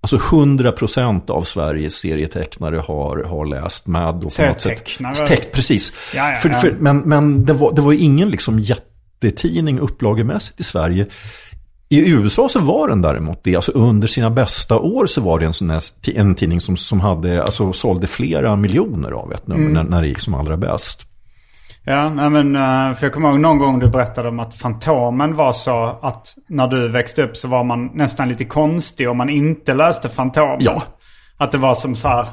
[0.00, 4.14] Alltså 100% av Sveriges serietecknare har, har läst Mad.
[4.14, 5.14] Och på något sätt- Serietecknare?
[5.14, 5.92] Teck, precis.
[6.14, 6.48] Ja, ja, för.
[6.48, 11.06] För, men men det, var, det var ingen liksom jättetidning upplagemässigt i Sverige.
[11.94, 13.56] I USA så var den däremot det.
[13.56, 15.82] Alltså under sina bästa år så var det en, sån här,
[16.14, 19.72] en tidning som, som hade, alltså, sålde flera miljoner av ett nummer Mm.
[19.72, 21.06] när, när det gick som allra bäst.
[21.86, 25.52] Ja, men eh, för jag kommer ihåg någon gång du berättade om att Fantomen var
[25.52, 29.74] så att när du växte upp så var man nästan lite konstig om man inte
[29.74, 30.56] läste Fantomen.
[30.60, 30.82] Ja.
[31.36, 32.26] Att det var som så här,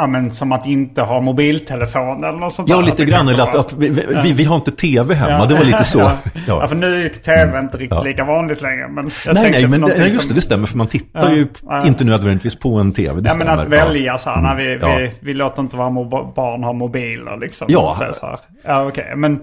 [0.00, 2.82] ja men som att inte ha mobiltelefon eller något sånt Ja, där.
[2.82, 3.28] lite grann.
[3.28, 3.88] Eller att, att vi,
[4.24, 5.46] vi, vi, har inte tv hemma.
[5.46, 5.98] Det var lite så.
[6.00, 6.40] Ja, ja.
[6.46, 6.68] Ja.
[6.68, 8.02] för nu är tv inte riktigt Ja.
[8.02, 8.88] lika vanligt längre.
[8.88, 10.66] Men jag Nej, nej, men det, nej, just det, det stämmer.
[10.66, 11.86] För man tittar Ja, ju ja.
[11.86, 13.20] inte nödvändigtvis på en tv.
[13.20, 13.62] Det Ja men stämmer.
[13.62, 14.96] att välja så här, när vi, Ja.
[14.98, 15.90] vi, vi låter inte våra
[16.34, 17.66] barn ha mobiler liksom.
[17.70, 17.96] Ja.
[17.98, 18.38] Så, så.
[18.64, 19.40] Ja okej, men,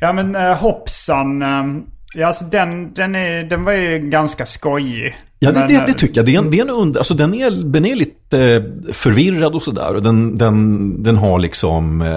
[0.00, 1.42] ja, men uh, hoppsan.
[1.42, 1.82] ehm,
[2.14, 5.14] ja alltså den, den, är, den var ju ganska skojig.
[5.44, 6.26] Ja, det, det, eh, det tycker jag.
[6.26, 9.54] Det är en, det är en under, alltså den, är, den är lite eh, förvirrad
[9.54, 10.00] och sådär.
[10.00, 12.16] Den, den, den har liksom eh,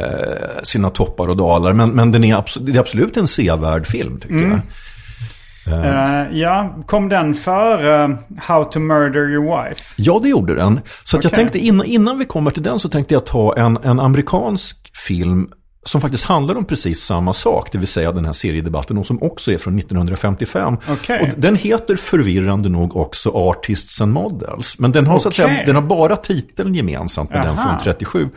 [0.64, 1.74] sina toppar och dalar.
[1.74, 4.50] Men, men den är, absolut, det är absolut en sevärd film tycker Mm.
[4.52, 4.60] jag.
[5.86, 7.78] eh, ja, kom den för
[8.42, 9.82] How to murder your wife?
[9.96, 10.80] Ja, det gjorde den.
[11.04, 13.78] Så att jag tänkte innan, innan vi kommer till den så tänkte jag ta en,
[13.84, 15.48] en amerikansk film
[15.86, 19.24] som faktiskt handlar om precis samma sak, det vill säga den här seriedebatten, och som
[19.24, 20.78] också är från 1955.
[20.90, 21.22] Okej.
[21.22, 25.66] Och den heter förvirrande nog också Artists and Models, men den har, så att säga,
[25.66, 27.70] den har bara titeln gemensamt med den Aha.
[27.70, 28.30] från 37.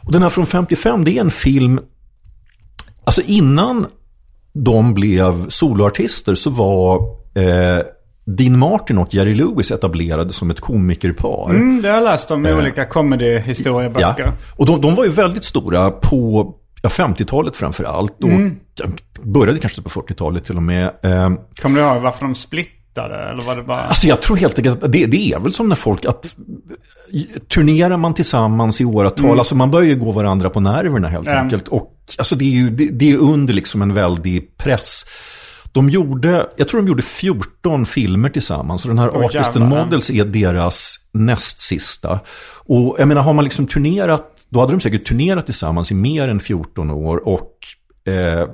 [0.00, 1.80] Och den här från 55, det är en film,
[3.04, 3.86] alltså innan
[4.52, 6.96] de blev soloartister så var
[7.34, 7.82] eh,
[8.26, 11.50] Dean Martin och Jerry Lewis etablerade som ett komikerpar.
[11.50, 14.24] Mm, det har jag läst om i olika comedy-historieböcker.
[14.26, 18.22] Ja, och de, de var ju väldigt stora på ja, 50-talet framför allt.
[18.24, 18.56] Och Mm.
[19.22, 20.84] började kanske på 40-talet till och med.
[21.02, 21.30] Eh,
[21.62, 23.14] Kommer du ihåg varför de splittade?
[23.30, 23.78] Eller var det bara...
[23.80, 26.34] Alltså jag tror helt enkelt att det, det är väl som när folk, att
[27.54, 31.42] turnerar man tillsammans i åratal, alltså man börjar ju gå varandra på nerverna helt Mm.
[31.42, 31.68] enkelt.
[31.68, 35.04] Och alltså det är ju det, det är under liksom en väldig press.
[35.76, 38.84] De gjorde, jag tror de gjorde 14 filmer tillsammans.
[38.84, 39.68] Och den här Åh, Artist and.
[39.68, 42.20] Models är deras näst sista.
[42.54, 46.28] Och jag menar, har man liksom turnerat, då hade de säkert turnerat tillsammans i mer
[46.28, 47.28] än 14 år.
[47.28, 47.52] Och
[48.12, 48.48] eh,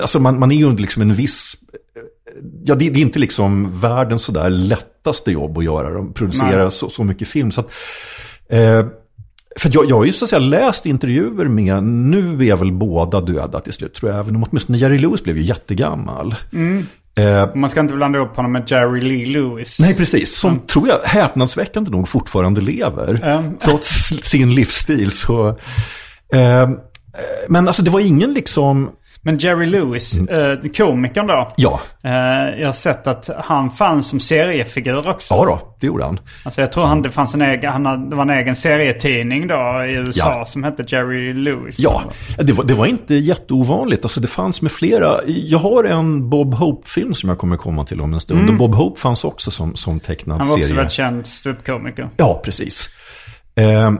[0.00, 1.56] alltså man, man är ju under liksom en viss
[2.64, 5.90] ja, det, det är inte liksom världens sådär lättaste jobb att göra.
[5.90, 7.52] De producerar så, så mycket film.
[7.52, 7.72] Så att,
[8.48, 8.86] eh,
[9.60, 13.20] för jag, jag har ju så att säga läst intervjuer med, nu är väl båda
[13.20, 16.34] döda till slut tror jag, även om åtminstone Jerry Lewis blev ju jättegammal.
[17.18, 19.80] Eh, Man ska inte blanda upp honom med Jerry Lee Lewis.
[19.80, 20.38] nej, precis.
[20.38, 23.20] Som tror jag häpnadsväckande nog fortfarande lever.
[23.22, 23.54] Mm.
[23.58, 23.88] Trots
[24.22, 25.48] sin livsstil så...
[26.34, 26.70] Eh,
[27.48, 28.90] men alltså det var ingen liksom...
[29.24, 31.48] Men Jerry Lewis, eh, komikern då.
[31.56, 32.10] Ja, Eh,
[32.60, 35.34] jag har sett att han fanns som seriefigur också.
[35.34, 36.20] ja då, det gjorde han.
[36.44, 39.46] Alltså jag tror han, det fanns en egen, han hade, det var en egen serietidning
[39.46, 40.44] då i USA Ja.
[40.44, 41.78] som hette Jerry Lewis.
[41.78, 42.02] Ja,
[42.38, 44.04] det var, det var inte jätteovanligt.
[44.04, 45.14] Alltså det fanns med flera.
[45.26, 48.48] Jag har en Bob Hope-film som jag kommer komma till om en stund.
[48.48, 50.76] Och Bob Hope fanns också som, som tecknad Han var också serie.
[50.76, 52.08] väldigt känd ståuppkomiker.
[52.16, 52.88] Ja, precis.
[53.56, 53.90] Eh,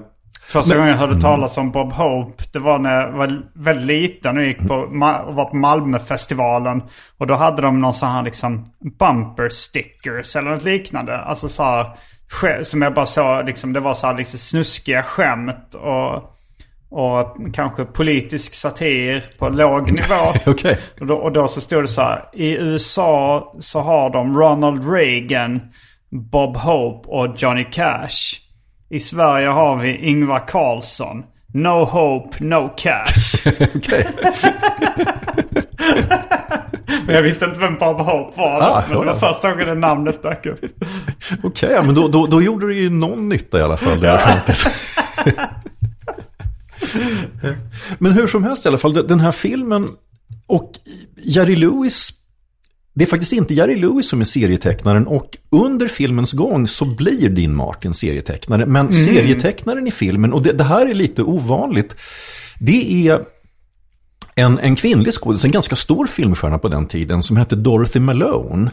[0.49, 1.09] Första gången jag Mm.
[1.09, 4.75] hörde talas om Bob Hope, det var när jag var väldigt liten och gick på,
[4.75, 6.83] Ma- och var på Malmöfestivalen.
[7.19, 11.19] Och då hade de någon sån här liksom bumper stickers eller något liknande.
[11.19, 11.91] Alltså så här,
[12.63, 16.15] som jag bara såg, liksom, det var så här liksom snuskiga skämt och,
[16.91, 20.33] och kanske politisk satir på låg nivå.
[20.47, 20.79] Okej.
[21.01, 22.25] Och då, och då så stod det så här.
[22.33, 25.61] I USA så har de Ronald Reagan,
[26.11, 28.41] Bob Hope och Johnny Cash.
[28.95, 31.23] I Sverige har vi Ingvar Carlsson.
[31.55, 33.49] No hope, no cash.
[33.75, 34.07] Okej.
[37.07, 38.61] Men jag visste inte vem Bob Hope var.
[38.61, 40.61] Ah, men det var första gången det namnet dök upp.
[41.43, 44.01] Okej, ja, men då, då, då gjorde det ju någon nytta i alla fall.
[44.01, 44.43] Det här
[47.99, 49.89] men hur som helst i alla fall, den här filmen
[50.47, 50.73] och
[51.17, 52.13] Jerry Lewis
[52.95, 57.29] det är faktiskt inte Jerry Lewis som är serietecknaren och under filmens gång så blir
[57.29, 58.67] Dean Martin serietecknare.
[58.67, 61.97] Men serietecknaren i filmen, och det, det här är lite ovanligt,
[62.61, 63.25] det är
[64.35, 68.71] en, en kvinnlig skådis, en ganska stor filmstjärna på den tiden som hette Dorothy Malone.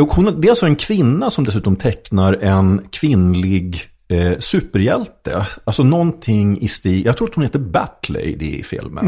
[0.00, 5.46] Och hon, det är alltså en kvinna som dessutom tecknar en kvinnlig eh, superhjälte.
[5.64, 9.06] Alltså någonting i stil, jag tror att hon heter Batlady i filmen.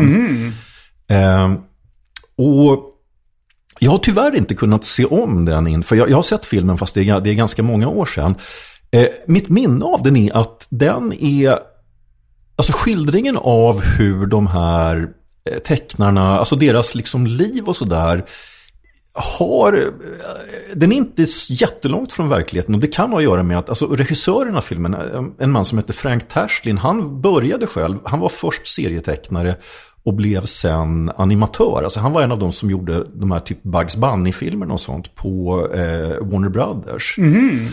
[1.08, 1.52] Eh,
[2.36, 2.91] och
[3.82, 6.78] jag har tyvärr inte kunnat se om den in, för jag, jag har sett filmen
[6.78, 8.34] fast det är, det är ganska många år sedan.
[8.90, 11.58] Eh, mitt minne av den är att den är,
[12.56, 15.08] alltså skildringen av hur de här
[15.50, 18.24] eh, tecknarna, alltså deras liksom liv och sådär,
[19.14, 23.58] har, eh, den är inte jättelångt från verkligheten och det kan ha att göra med
[23.58, 27.98] att alltså, regissören av filmen, eh, en man som heter Frank Tashlin, han började själv,
[28.04, 29.56] han var först serietecknare
[30.04, 31.82] och blev sen animatör.
[31.82, 35.14] Alltså han var en av de som gjorde de här typ Bugs Bunny-filmerna och sånt
[35.14, 37.16] på eh, Warner Brothers.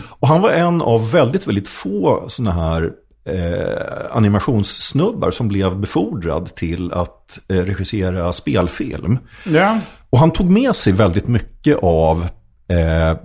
[0.08, 2.92] Och han var en av väldigt, väldigt få sådana här
[3.24, 9.18] eh, animationssnubbar som blev befordrad till att eh, regissera spelfilm.
[9.44, 9.80] Ja.
[10.10, 12.26] Och han tog med sig väldigt mycket av
[12.68, 13.18] eh,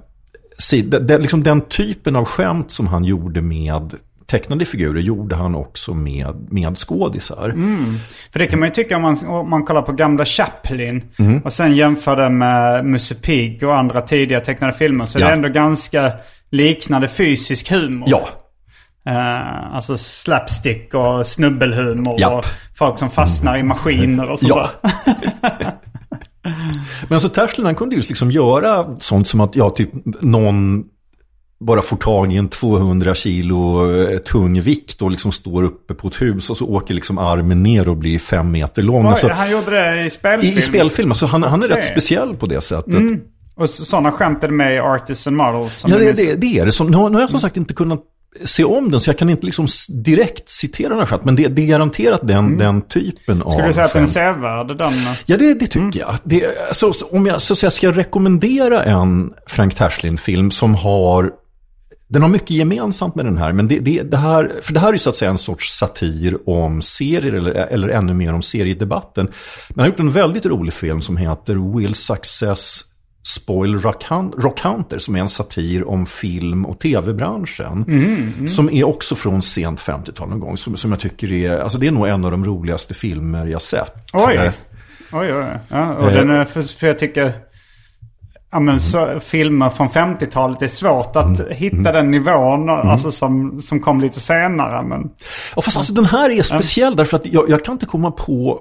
[0.58, 3.96] si, de, de, liksom den typen av skämt som han gjorde med
[4.28, 7.54] tecknade figurer gjorde han också med, med skådisar.
[8.32, 11.04] För det kan man ju tycka om man, om man kollar på gamla Chaplin.
[11.20, 11.42] Mm.
[11.42, 15.06] Och sen jämför det med Musse Pigg och andra tidiga tecknade filmer.
[15.06, 15.26] Så Ja.
[15.26, 16.12] det är ändå ganska
[16.52, 18.08] liknande fysisk humor.
[18.10, 18.28] Ja,
[19.08, 22.34] Eh, alltså slapstick och snubbelhumor Japp.
[22.34, 22.46] och
[22.78, 24.70] folk som fastnar i maskiner och sånt Ja.
[27.08, 29.90] Men så Tashlin han kunde ju liksom göra sånt som att ja, typ
[30.22, 30.84] någon
[31.66, 36.08] bara får tag i en 200 kilo eh, tung vikt och liksom står uppe på
[36.08, 39.06] ett hus och så åker liksom armen ner och blir fem meter lång.
[39.06, 40.58] Oj, Alltså, han gjorde det i i, spelfilm.
[40.58, 43.02] I spelfilm, alltså han, han är rätt speciell på det sättet.
[43.58, 45.86] Och sådana skämt det med i Artists and Models.
[45.88, 46.72] Ja, det, det, det är det.
[46.72, 48.02] Som, nu, har, nu har jag som sagt inte kunnat
[48.44, 49.68] se om den så jag kan inte liksom
[50.04, 51.26] direkt citera den här skämt.
[51.26, 53.52] Men det, det är garanterat den, den typen av Mm.
[53.52, 54.94] Skulle du säga att den är sevärd den?
[55.26, 56.18] Ja, det, det tycker jag.
[56.24, 61.32] Det, så, så, om jag så att säga, ska rekommendera en Frank Tashlin-film som har...
[62.08, 64.88] Den har mycket gemensamt med den här, men det, det, det här, för det här
[64.88, 68.42] är ju så att säga en sorts satir om serier, eller, eller ännu mer om
[68.42, 69.26] seriedebatten.
[69.70, 72.82] Men han har gjort en väldigt rolig film som heter Will Success
[73.24, 77.86] Spoil Rock Hun- Rock Hunter, som är en satir om film och tv-branschen.
[78.48, 81.88] Som är också från sent 50-tal någon gång, som, som jag tycker är, alltså det
[81.88, 83.94] är nog en av de roligaste filmer jag sett.
[84.14, 84.52] Oj.
[85.12, 85.60] Oj, oj.
[85.68, 86.14] Ja, och Eh.
[86.14, 87.34] den är, för, för jag tycker...
[88.52, 91.52] Ja, men så, filmer från 50-talet, det är svårt att Mm.
[91.52, 94.84] hitta den nivån alltså, som, som kom lite senare.
[94.84, 95.10] Men,
[95.56, 98.60] Ja, fast alltså den här är speciell därför att jag, jag kan inte komma på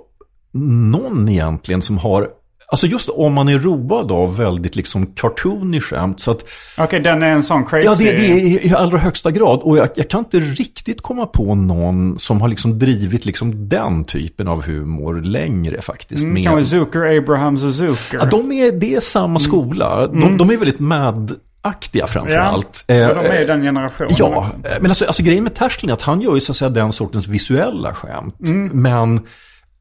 [0.52, 2.28] någon egentligen som har
[2.74, 6.20] Alltså just om man är road av väldigt liksom cartoony skämt.
[6.20, 6.44] Så att,
[6.78, 7.86] Okej, den är en sån crazy...
[7.86, 9.60] ja, det, det är i allra högsta grad.
[9.62, 14.04] Och jag, jag kan inte riktigt komma på någon som har liksom drivit liksom den
[14.04, 16.22] typen av humor längre faktiskt.
[16.22, 18.18] Mm, med- Kanske Zucker, Abrahams och Zucker.
[18.18, 20.06] ja, de är, det är samma skola.
[20.06, 22.84] De, de är väldigt mad-aktiga framför Ja, allt.
[22.86, 24.52] ja, Eh, de är ju den generationen Ja, också.
[24.80, 26.92] men alltså, alltså grejen med Tashlin är att han gör ju så att säga den
[26.92, 28.40] sortens visuella skämt.
[28.40, 28.68] Mm.
[28.82, 29.20] Men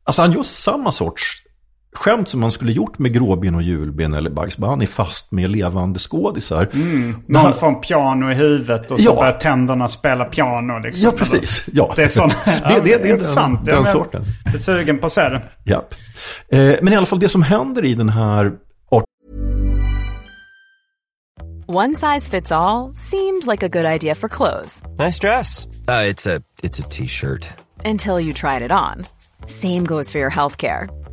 [0.05, 1.39] alltså han gör samma sorts
[1.95, 5.99] skämt som man skulle gjort med Gråben och Julben eller Bugs Bunny fast med levande
[5.99, 6.69] skådisar.
[6.73, 9.15] Här- Någon får en piano i huvudet och så Ja.
[9.15, 10.79] börjar tänderna spela piano.
[10.79, 11.65] Liksom, Ja, precis.
[11.73, 11.93] Ja.
[11.95, 12.29] Det är sån...
[12.45, 13.65] det, det, det, är intressant.
[13.65, 14.23] den, den Jag sorten.
[14.45, 15.41] Jag är sugen på att se det.
[15.63, 15.93] Japp.
[16.49, 18.51] Eh, men i alla fall det som händer i den här
[21.67, 25.65] One size fits all seemed like a good idea for clothes Nice dress.
[25.87, 27.47] Uh, it's a it's a t-shirt.
[27.85, 29.05] until you tried it on.
[29.47, 30.87] Same goes for your healthcare.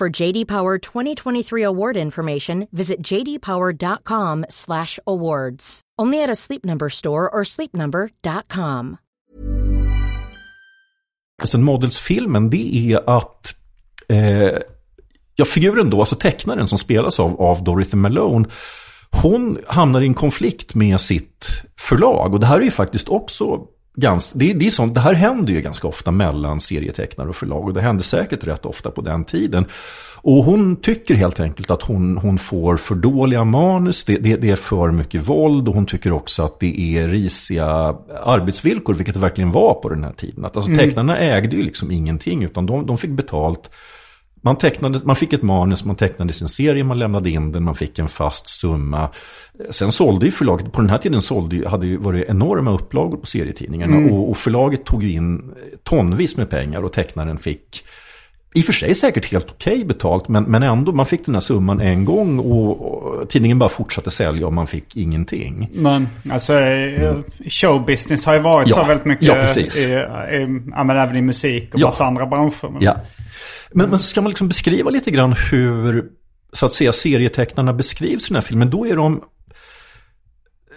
[0.00, 5.80] For JD Power 2023 award information, visit jdpower.com/awards.
[6.02, 8.96] Only at a Sleep Number store or sleepnumber.com.
[11.38, 13.54] Sen alltså, Models-filmen, det är att
[14.08, 14.58] eh,
[15.34, 18.48] ja, figuren då, alltså tecknaren som spelas av, av Dorothy Malone,
[19.22, 21.48] hon hamnar i en konflikt med sitt
[21.80, 22.34] förlag.
[22.34, 23.66] Och det här är ju faktiskt också
[23.96, 27.36] ganska, det, är- det, är sånt, det här händer ju ganska ofta mellan serietecknare och
[27.36, 27.64] förlag.
[27.64, 29.64] Och det hände säkert rätt ofta på den tiden.
[30.26, 34.50] Och hon tycker helt enkelt att hon, hon får för dåliga manus, det, det, det
[34.50, 37.66] är för mycket våld och hon tycker också att det är risiga
[38.24, 40.44] arbetsvillkor, vilket det verkligen var på den här tiden.
[40.44, 43.70] Att, alltså, Tecknarna ägde ju liksom ingenting, utan de, de fick betalt
[44.44, 47.74] man, tecknade, man fick ett manus, man tecknade sin serie, man lämnade in den, man
[47.74, 49.08] fick en fast summa.
[49.70, 53.26] Sen sålde ju förlaget, på den här tiden sålde hade ju varit enorma upplagor på
[53.26, 54.12] serietidningarna.
[54.12, 57.82] Och, och förlaget tog ju in tonvis med pengar och tecknaren fick
[58.56, 61.40] i och för sig säkert helt okej betalt, men, men ändå, man fick den här
[61.40, 65.70] summan en gång och, och tidningen bara fortsatte sälja och man fick ingenting.
[65.74, 67.16] Men alltså eh,
[67.48, 69.26] showbusiness har ju varit Ja, så väldigt mycket.
[69.28, 69.78] ja, precis.
[69.84, 70.46] I, i,
[70.84, 71.86] men även i musik och Ja.
[71.86, 72.68] massa andra branscher.
[72.72, 72.96] Men- Ja.
[73.74, 76.04] Men, men ska man liksom beskriva lite grann hur,
[76.52, 79.22] så att säga, serietecknarna beskrivs i den här filmen, då är de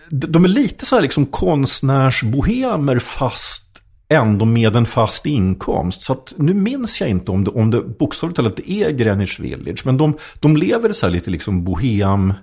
[0.10, 3.68] de är lite så här liksom konstnärsbohemer fast
[4.10, 6.02] ändå med en fast inkomst.
[6.02, 9.86] Så att nu minns jag inte om det, om det bokstavligt talat är Greenwich Village.
[9.86, 12.34] Men de, de lever så här lite liksom bohem.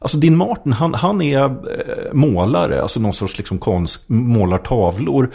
[0.00, 5.30] Alltså din Martin, han, han är eh, målare, alltså någon sorts liksom konst, målar tavlor.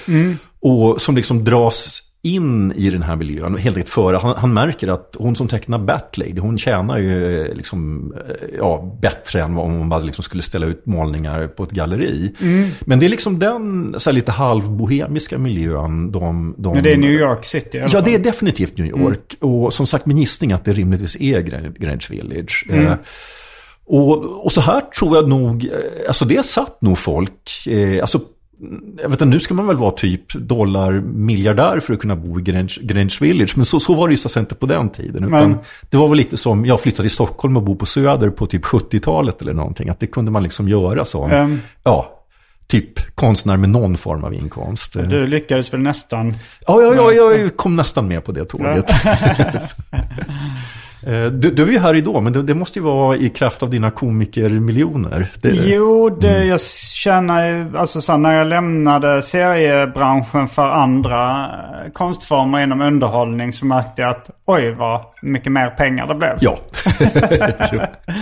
[0.61, 4.17] Och som liksom dras in i den här miljön helt enkelt före.
[4.17, 8.97] Han, han märker att hon som tecknar Batlady, hon tjänar ju eh, liksom, eh, ja,
[9.01, 12.34] bättre än om hon bara liksom skulle ställa ut målningar på ett galleri.
[12.41, 12.69] Mm.
[12.82, 16.74] Men det är liksom den så här, lite halvbohemiska miljön de, de...
[16.74, 19.36] Men det är New York City Ja, det är definitivt New York.
[19.39, 22.65] Och som sagt med gissning att det rimligtvis är Gre- Greenwich Village.
[22.69, 22.88] Mm.
[22.88, 22.95] Eh,
[23.86, 25.69] och, och så här tror jag nog,
[26.07, 28.19] alltså det satt nog folk, eh, alltså
[29.01, 32.41] jag vet inte, nu ska man väl vara typ dollarmiljardär för att kunna bo i
[32.43, 33.53] Greenwich, Greenwich Village.
[33.57, 35.30] Men så, så var det ju så inte på den tiden.
[35.30, 35.57] Men-
[35.89, 38.64] Det var väl lite som, jag flyttade till Stockholm och bo på Söder på typ
[38.66, 39.89] 70-talet eller någonting.
[39.89, 41.24] Att det kunde man liksom göra så.
[41.26, 41.59] Ehm.
[41.84, 42.20] Ja,
[42.68, 44.93] typ konstnär med någon form av inkomst.
[44.93, 46.34] Du lyckades väl nästan...
[46.68, 48.86] Ja, ja, ja, jag kom nästan med på det tåget.
[51.08, 53.64] Eh, du, du är ju här idag, men det, det måste ju vara i kraft
[53.64, 55.32] av dina komikermiljoner.
[55.41, 56.62] Det, Jo, det, jag
[56.93, 61.41] känner ju, alltså så när jag lämnade seriebranschen för andra
[61.86, 66.38] eh, konstformer inom underhållning så märkte jag att oj vad mycket mer pengar det blev.
[66.39, 66.58] Ja.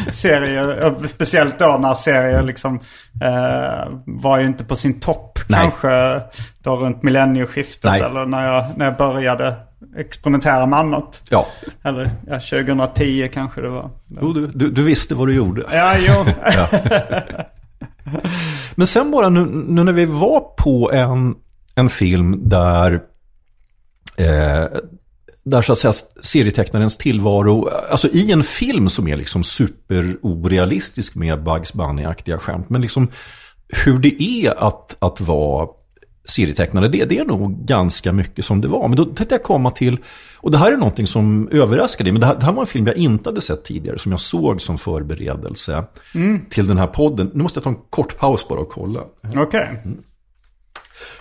[0.12, 2.80] serier, speciellt då när serier liksom
[3.22, 5.60] eh, var ju inte på sin topp Nej.
[5.60, 6.22] kanske
[6.64, 8.02] då runt millennieskiftet Nej.
[8.02, 9.56] eller när jag, när jag började
[9.98, 11.24] experimentera med annat.
[11.30, 11.48] ja.
[11.84, 13.90] Eller ja, 2010 kanske det var.
[14.22, 15.64] Jo, du, du, du visste vad du gjorde.
[15.72, 16.26] Ja, jo.
[18.76, 21.36] Men sen bara nu, nu när vi var på en,
[21.76, 22.94] en film där,
[24.18, 24.66] eh,
[25.44, 31.44] där så att säga serietecknarens tillvaro, alltså i en film som är liksom superorealistisk med
[31.44, 33.08] Bugs Bunny-aktiga skämt, men liksom
[33.86, 35.68] hur det är att, att vara
[36.26, 38.88] serietecknare, det, det är nog ganska mycket som det var.
[38.88, 39.98] Men då tänkte jag komma till,
[40.38, 42.88] och det här är någonting som överraskade men det här, det här var en film
[42.88, 45.84] jag inte hade sett tidigare, som jag såg som förberedelse
[46.50, 47.32] till den här podden.
[47.34, 49.00] Nu måste jag ta en kort paus bara och kolla.
[49.36, 49.84] Okej.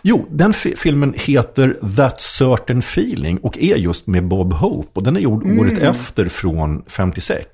[0.02, 4.88] Jo, den fi- filmen heter That Certain Feeling och är just med Bob Hope.
[4.92, 7.46] Och den är gjord året efter från 56.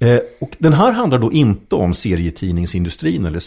[0.00, 3.40] Eh, och den här handlar då inte om serietidningsindustrin eller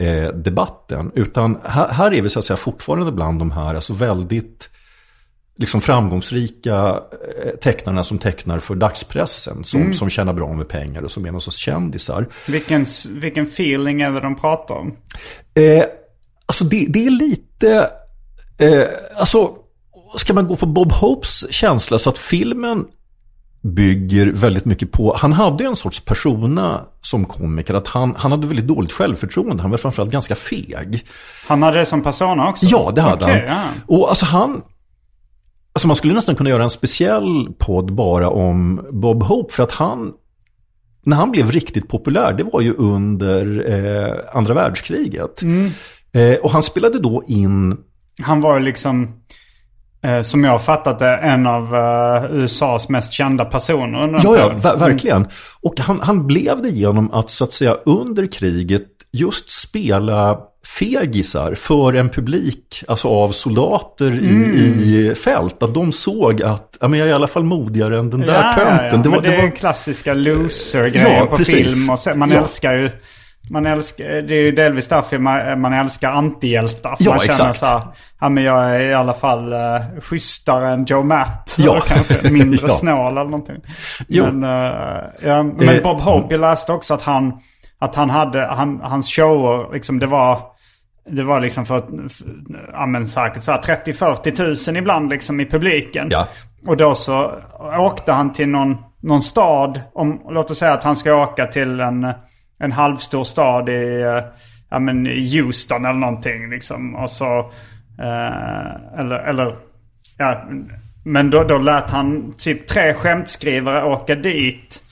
[0.00, 1.12] seriedebatten.
[1.14, 4.70] utan här, här är vi så att säga fortfarande bland de här alltså väldigt
[5.56, 7.00] liksom framgångsrika
[7.42, 9.64] eh, tecknarna som tecknar för dagspressen.
[9.64, 12.26] Som, som tjänar bra med pengar och som är någon sorts kändisar.
[12.46, 14.96] Vilken, vilken feeling är det de pratar om?
[15.54, 15.84] Eh,
[16.46, 17.90] alltså det, det är lite,
[18.58, 18.84] eh,
[19.16, 19.56] alltså
[20.16, 22.86] ska man gå på Bob Hopes känsla så att filmen
[23.62, 28.46] bygger väldigt mycket på, han hade en sorts persona som komiker, att han, han hade
[28.46, 31.06] väldigt dåligt självförtroende, han var framförallt ganska feg.
[31.46, 32.66] Han hade det som persona också?
[32.66, 33.58] Ja, det hade Okej, han.
[33.58, 33.96] ja.
[33.96, 34.62] Och alltså han,
[35.72, 39.72] alltså man skulle nästan kunna göra en speciell podd bara om Bob Hope, för att
[39.72, 40.12] han,
[41.04, 45.42] när han blev riktigt populär, det var ju under eh, andra världskriget.
[45.42, 45.70] Mm.
[46.12, 47.76] Eh, och han spelade då in
[48.22, 49.19] Han var liksom,
[50.22, 54.02] som jag har fattat det, en av eh, USAs mest kända personer.
[54.02, 55.26] under Ja, ja, ver- verkligen.
[55.62, 58.82] Och han, han blev det genom att så att säga under kriget
[59.12, 60.38] just spela
[60.78, 64.50] fegisar för en publik, alltså av soldater i, Mm.
[64.54, 65.62] i fält.
[65.62, 68.26] Att de såg att, ja men jag är i alla fall modigare än den där
[68.34, 68.88] Ja, ja, tönten.
[68.90, 68.96] ja.
[69.02, 71.74] Det var, Men det är det den var, klassiska loser-grejen Ja, på precis.
[71.74, 71.90] film.
[71.90, 72.38] Och så, man Ja.
[72.40, 72.90] älskar ju...
[73.52, 76.96] Man älskar, det är ju delvis därför man, man älskar antihjältar.
[76.98, 77.58] Ja, man känner exakt.
[77.58, 77.82] så här,
[78.20, 81.54] ja men jag är i alla fall uh, schysstare än Joe Matt.
[81.58, 81.70] Ja.
[81.72, 82.74] Eller kanske mindre Ja.
[82.74, 83.56] snål eller någonting.
[84.08, 84.24] Jo.
[84.32, 87.32] Men, eh, ja, men Eh, Bob Hope, jag läste också att han,
[87.78, 90.40] att han hade, han, hans shower, liksom det var,
[91.10, 91.82] det var liksom för,
[92.72, 96.08] ja men säkert så här 30-40 tusen ibland liksom i publiken.
[96.10, 96.26] Ja.
[96.66, 97.32] Och då så
[97.78, 99.80] åkte han till någon, någon stad.
[99.94, 102.04] Om, låt oss säga att han ska åka till en,
[102.60, 104.24] en halvstor stad i eh,
[104.70, 106.50] ja, men Houston eller någonting.
[106.50, 106.94] Liksom.
[106.94, 107.38] Och så,
[107.98, 109.56] eh, eller, eller
[110.18, 110.44] ja,
[111.04, 114.82] men då, då lät han typ tre skämtskrivare åka dit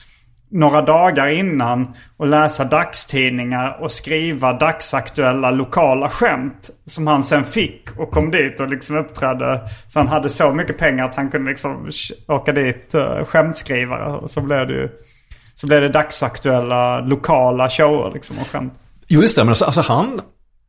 [0.51, 6.69] några dagar innan och läsa dagstidningar och skriva dagsaktuella lokala skämt.
[6.85, 9.61] Som han sen fick och kom dit och liksom uppträdde.
[9.87, 11.89] Så han hade så mycket pengar att han kunde liksom
[12.27, 14.11] åka dit uh, skämtskrivare.
[14.11, 14.89] Och så blev det ju
[15.59, 18.73] så blev det dagsaktuella lokala shower liksom och skämt.
[19.07, 19.51] jo, det stämmer.
[19.51, 20.21] Alltså, alltså han,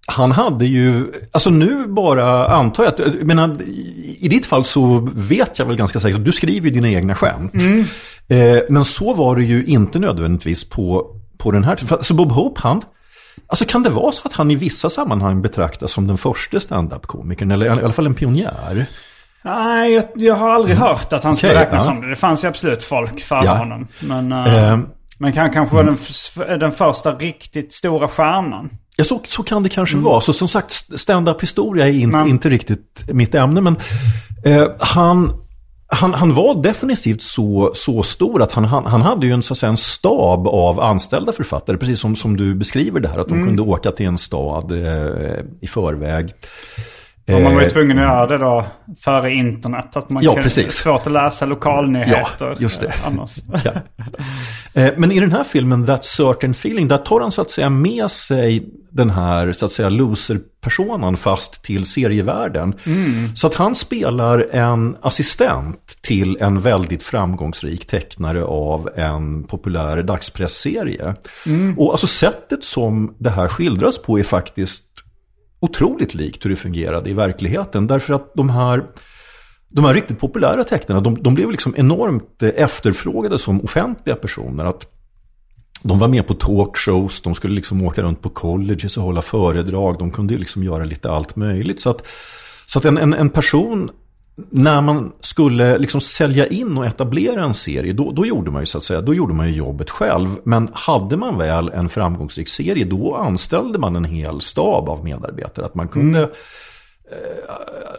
[0.06, 3.62] han hade ju, alltså nu bara antar jag att, jag menar,
[4.18, 7.14] i ditt fall så vet jag väl ganska säkert att du skriver ju dina egna
[7.14, 7.54] skämt.
[8.28, 11.98] Eh, men så var det ju inte nödvändigtvis på, på den här tiden.
[12.04, 12.82] Så Bob Hope, han,
[13.46, 17.50] alltså kan det vara så att han i vissa sammanhang betraktas som den första stand-up-komikern,
[17.50, 18.86] eller i alla fall en pionjär?
[19.42, 21.92] Nej, jag, jag har aldrig hört att han skulle Okej, räknas ja.
[21.92, 22.08] som det.
[22.10, 23.54] Det fanns ju absolut folk före Ja.
[23.54, 23.86] honom.
[24.00, 24.86] Men, uh, Ehm.
[25.18, 28.70] men han kanske var den, f- den första riktigt stora stjärnan.
[28.96, 30.20] Ja, så, så kan det kanske vara.
[30.20, 33.60] Så som sagt, stand-up historia är in, Men- inte riktigt mitt ämne.
[33.60, 33.76] Men
[34.44, 35.32] eh, han,
[35.86, 39.54] han, han var definitivt så, så stor att han, han, han hade ju en, så
[39.54, 41.76] säga, en stab av anställda författare.
[41.76, 45.40] Precis som, som du beskriver det här, att de kunde åka till en stad eh,
[45.60, 46.32] i förväg.
[47.34, 48.66] Och man var ju Eh, tvungen att göra det då
[49.04, 49.96] före internet.
[49.96, 50.72] Att man Ja, kunde- precis.
[50.72, 52.46] Svårt att läsa lokalnyheter.
[52.46, 52.86] Ja, just det.
[52.86, 53.36] eh, Annars.
[53.64, 53.72] Ja.
[54.82, 57.70] Eh, Men i den här filmen, That Certain Feeling, där tar han så att säga
[57.70, 62.74] med sig den här så att säga loser-personen fast till serievärlden.
[63.34, 71.14] Så att han spelar en assistent till en väldigt framgångsrik tecknare av en populär dagspressserie.
[71.76, 74.82] Och alltså sättet som det här skildras på är faktiskt
[75.60, 77.86] otroligt likt hur det fungerade i verkligheten.
[77.86, 78.84] Därför att de här
[79.68, 84.64] de här riktigt populära tecknarna, de, de blev liksom enormt eh, efterfrågade som offentliga personer.
[84.64, 84.86] Att
[85.82, 89.98] de var med på talkshows, de skulle liksom åka runt på colleges och hålla föredrag.
[89.98, 91.80] De kunde liksom göra lite allt möjligt.
[91.80, 92.06] Så att,
[92.66, 93.90] så att en, en, en person,
[94.50, 98.66] när man skulle liksom sälja in och etablera en serie, då, då gjorde man ju
[98.66, 100.28] så att säga, då gjorde man ju jobbet själv.
[100.44, 105.66] Men hade man väl en framgångsrik serie, då anställde man en hel stab av medarbetare.
[105.66, 106.28] Att man kunde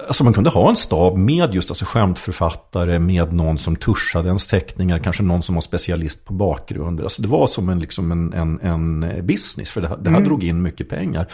[0.07, 4.47] Alltså man kunde ha en stab med just alltså skämtförfattare, med någon som tuschade ens
[4.47, 7.03] teckningar, kanske någon som var specialist på bakgrunder.
[7.03, 10.21] Alltså det var som en, liksom en, en, en business, för det här, det här
[10.21, 11.27] drog in mycket pengar.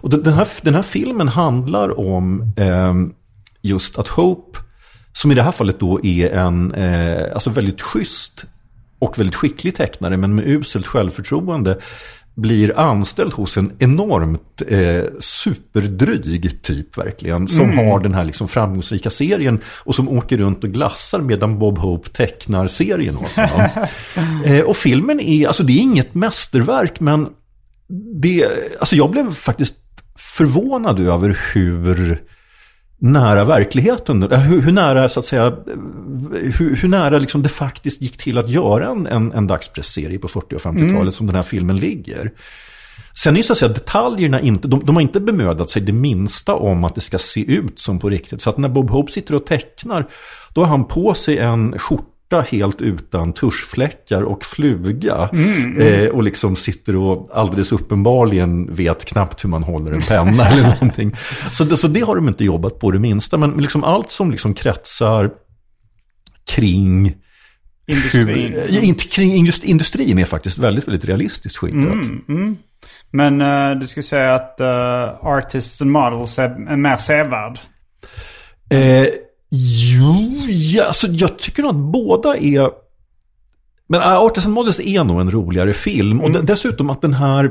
[0.00, 2.94] Och den den här, den här filmen handlar om eh,
[3.62, 4.58] just att Hope,
[5.12, 8.44] som i det här fallet då är en eh, alltså väldigt schysst
[8.98, 11.78] och väldigt skicklig tecknare, men med uselt självförtroende,
[12.34, 17.48] blir anställd hos en enormt eh, superdryg typ verkligen.
[17.48, 21.78] Som har den här liksom framgångsrika serien och som åker runt och glassar medan Bob
[21.78, 23.68] Hope tecknar serien åt honom.
[24.44, 27.28] eh, och filmen är, alltså det är inget mästerverk men
[28.14, 28.46] det,
[28.80, 29.74] alltså jag blev faktiskt
[30.16, 32.22] förvånad över hur
[33.00, 35.56] nära verkligheten, eh, hur, hur nära så att säga,
[36.58, 40.28] hur, hur nära liksom det faktiskt gick till att göra en, en, en dagspressserie på
[40.28, 42.32] 40 och 50-talet som den här filmen ligger.
[43.14, 45.92] Sen är ju så att säga detaljerna inte, de, de har inte bemödat sig det
[45.92, 48.42] minsta om att det ska se ut som på riktigt.
[48.42, 50.08] Så att när Bob Hope sitter och tecknar,
[50.54, 55.28] då har han på sig en skjorta helt utan tuschfläckar och fluga.
[55.80, 60.62] Eh, och liksom sitter och alldeles uppenbarligen vet knappt hur man håller en penna eller
[60.62, 61.16] någonting.
[61.52, 63.36] Så, det- så det har de inte jobbat på det minsta.
[63.36, 65.30] Men liksom allt som liksom kretsar
[66.50, 67.14] kring
[67.86, 68.26] Industrin.
[68.52, 71.94] hur, ja, inte kring just industrin är faktiskt väldigt, väldigt realistiskt skildrat.
[73.10, 77.58] Men eh, du skulle säga att uh, Artists and Models är, är mer sevärd.
[78.70, 79.06] Eh,
[79.50, 82.70] jo, ja, alltså jag tycker nog att båda är...
[83.86, 86.20] Men äh, Artisan Models är nog en roligare film.
[86.20, 87.50] Och de- dessutom att den här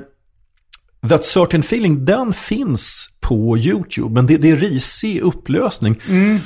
[1.09, 4.13] That Certain Feeling, den finns på YouTube.
[4.13, 6.01] Men det, det är risig upplösning.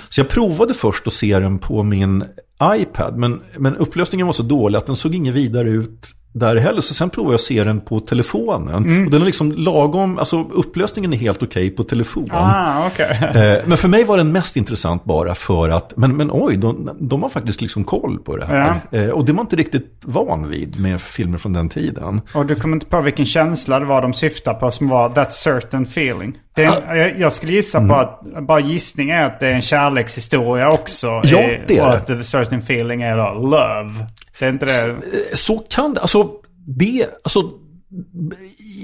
[0.10, 2.24] Så jag provade först att se den på min
[2.64, 3.18] iPad.
[3.18, 6.82] Men, men upplösningen var så dålig att den såg inget vidare ut där heller.
[6.82, 9.06] Så sen provade jag att se den på telefonen.
[9.06, 12.28] Och den är liksom lagom, alltså upplösningen är helt okej på telefon.
[12.32, 13.20] Ah, okej.
[13.34, 16.90] Eh, Men för mig var den mest intressant bara för att, men, men oj, de,
[17.00, 18.82] de har faktiskt liksom koll på det här.
[18.92, 22.22] Eh, Och det var inte riktigt van vid med filmer från den tiden.
[22.34, 25.34] Och du kommer inte på vilken känsla det var de syftar på som var that
[25.34, 26.38] certain feeling.
[26.56, 31.08] En, jag, skulle gissa på att, bara gissning är att det är en kärlekshistoria också.
[31.24, 34.06] Ja, i- det är Och att the certain feeling är då love.
[34.40, 34.88] Det är inte det?
[34.90, 34.96] Eh,
[35.34, 36.30] Så kan det, alltså
[36.68, 37.44] det, alltså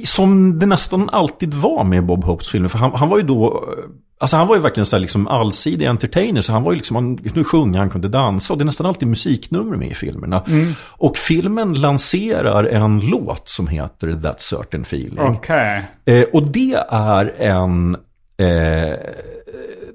[0.05, 2.70] som det nästan alltid var med Bob Hopes filmer.
[2.70, 3.84] För han, han var ju då, eh,
[4.20, 6.41] alltså han var ju verkligen så här liksom allsidig entertainer.
[6.41, 8.53] Så han var ju liksom, han kunde sjunga, han kunde dansa.
[8.53, 10.43] Och det är nästan alltid musiknummer med i filmerna.
[10.88, 15.20] Och filmen lanserar en låt som heter That Certain Feeling.
[15.20, 15.86] Okej.
[16.05, 17.95] Eh, och det är en...
[18.38, 18.97] Eh,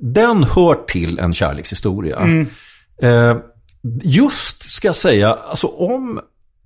[0.00, 2.18] den hör till en kärlekshistoria.
[3.02, 3.36] Eh,
[4.02, 6.20] just ska jag säga, alltså om...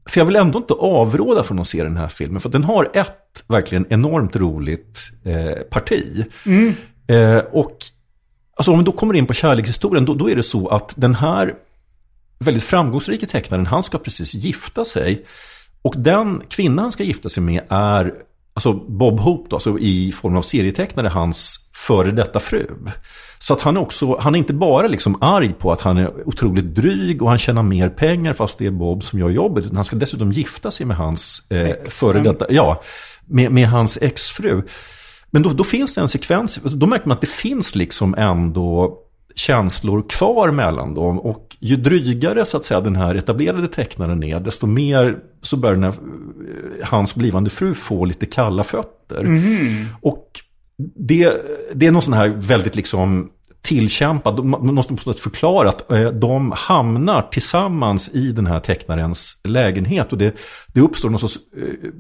[0.09, 2.41] För jag vill ändå inte avråda från att se den här filmen.
[2.41, 6.25] För den har ett verkligen enormt roligt eh, parti.
[7.09, 7.77] Eh, och
[8.57, 11.15] alltså om vi då kommer in på kärlekshistorien, då, då är det så att den
[11.15, 11.55] här
[12.39, 15.27] väldigt framgångsrika tecknaren, han ska precis gifta sig.
[15.83, 18.15] Och den kvinna han ska gifta sig med är
[18.55, 22.67] alltså Bob Hope, då, alltså i form av serietecknare, hans före detta fru.
[23.39, 26.29] Så att han är också, han är inte bara liksom arg på att han är
[26.29, 29.65] otroligt dryg och han tjänar mer pengar fast det är Bob som gör jobbet.
[29.65, 32.83] Utan han ska dessutom gifta sig med hans eh, före detta, ja,
[33.27, 34.63] med, med hans exfru.
[35.31, 38.99] Men då, då finns det en sekvens, då märker man att det finns liksom ändå
[39.35, 41.19] känslor kvar mellan dem.
[41.21, 45.75] Och ju drygare så att säga den här etablerade tecknaren är, desto mer så börjar
[45.75, 49.25] den här, eh, hans blivande fru få lite kalla fötter.
[50.01, 50.27] Och
[50.95, 51.33] det,
[51.75, 53.31] det är någon sån här väldigt liksom
[53.63, 59.41] tillkämpad, man måste på något förklara att eh, de hamnar tillsammans i den här tecknarens
[59.45, 60.37] lägenhet och det,
[60.67, 61.91] det uppstår någon sorts, eh,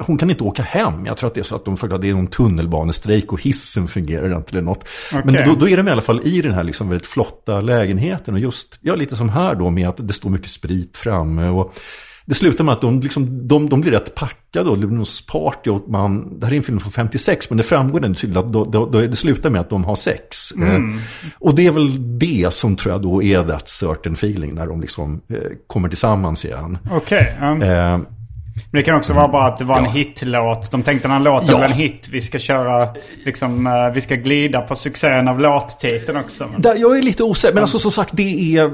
[0.00, 2.02] hon kan inte åka hem, jag tror att det är så att de förklarar att
[2.02, 4.88] det är någon tunnelbanestrejk och hissen fungerar inte eller något.
[5.12, 5.44] Men Okej.
[5.46, 8.40] då, då är de i alla fall i den här liksom väldigt flotta lägenheten och
[8.40, 11.74] just, ja lite som här då med att det står mycket sprit framme och
[12.26, 15.06] det slutar med att de, liksom, de, de blir rätt packade och det blir någon
[15.06, 18.14] sorts party och man, det här är en film från 56 men det framgår den
[18.14, 20.52] tydligt att då, då, då, det slutar med att de har sex.
[20.52, 20.80] Eh,
[21.38, 24.80] och det är väl det som tror jag då är that certain feeling när de
[24.80, 26.78] liksom eh, kommer tillsammans igen.
[26.90, 27.36] Okej.
[27.40, 27.62] ja.
[27.62, 27.98] Eh,
[28.70, 29.90] Men det kan också vara bara att det var en Ja.
[29.90, 30.70] hitlåt.
[30.70, 31.58] De tänkte den här låten Ja.
[31.58, 32.08] blev en hit.
[32.12, 32.88] Vi ska köra,
[33.24, 36.46] liksom, eh, vi ska glida på succén av låttiteln också.
[36.52, 38.70] Men- Där, jag är lite osäker, men alltså som sagt det är, eh,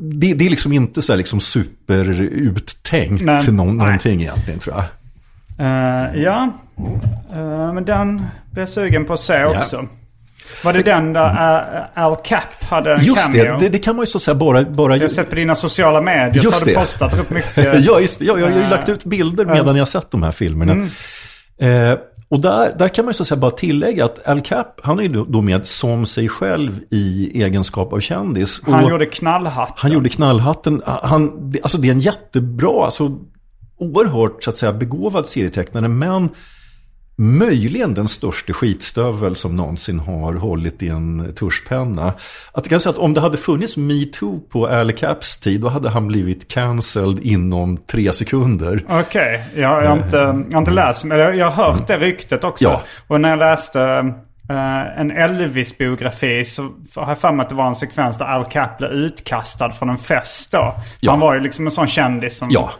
[0.00, 3.86] det, det är liksom inte så här liksom superuttänkt till någon, Nej.
[3.86, 4.84] någonting egentligen tror jag.
[5.66, 6.48] Eh, ja,
[7.34, 8.16] Eh, men den
[8.50, 9.60] blev jag sugen på att se Ja.
[10.64, 11.30] Var det den där
[11.94, 13.42] uh, Al Capt hade en Just cameo?
[13.44, 14.62] det, det, det kan man ju så att säga bara...
[14.64, 16.78] bara Jag har sett på dina sociala medier så Just har du det.
[16.78, 17.56] postat upp mycket.
[17.84, 18.24] ja, just det.
[18.24, 20.72] Ja, jag har ju Eh, lagt ut bilder medan jag sett de här filmerna.
[20.72, 20.88] Mm.
[21.92, 21.98] Eh,
[22.28, 24.98] och där, där kan man ju så att säga bara tillägga att Al Cap, han
[24.98, 28.60] är ju då- med som sig själv i egenskap av kändis.
[28.66, 29.74] Han Och gjorde knallhatten.
[29.78, 30.82] han gjorde knallhatten.
[30.86, 33.18] Han, alltså det är en jättebra, alltså
[33.78, 35.88] oerhört så att säga begåvad serietecknare.
[35.88, 36.28] Men
[37.20, 42.06] möjligen den största skitstövel som någonsin har hållit i en tuschpenna.
[42.52, 45.68] Att jag kan säga att om det hade funnits metoo på Al Caps tid, då
[45.68, 48.84] hade han blivit cancelled inom tre sekunder.
[48.88, 51.98] Okej, jag, jag, har inte, jag har inte läst men jag, jag har hört det
[51.98, 52.64] ryktet också.
[52.64, 52.82] Ja.
[53.06, 53.82] Och när jag läste
[54.50, 56.62] eh, en Elvis-biografi så
[56.96, 59.90] har jag för mig att det var en sekvens där Al Cap blev utkastad från
[59.90, 60.74] en fest då.
[61.00, 61.10] Ja.
[61.10, 62.48] Han var ju liksom en sån kändis som...
[62.50, 62.70] Ja.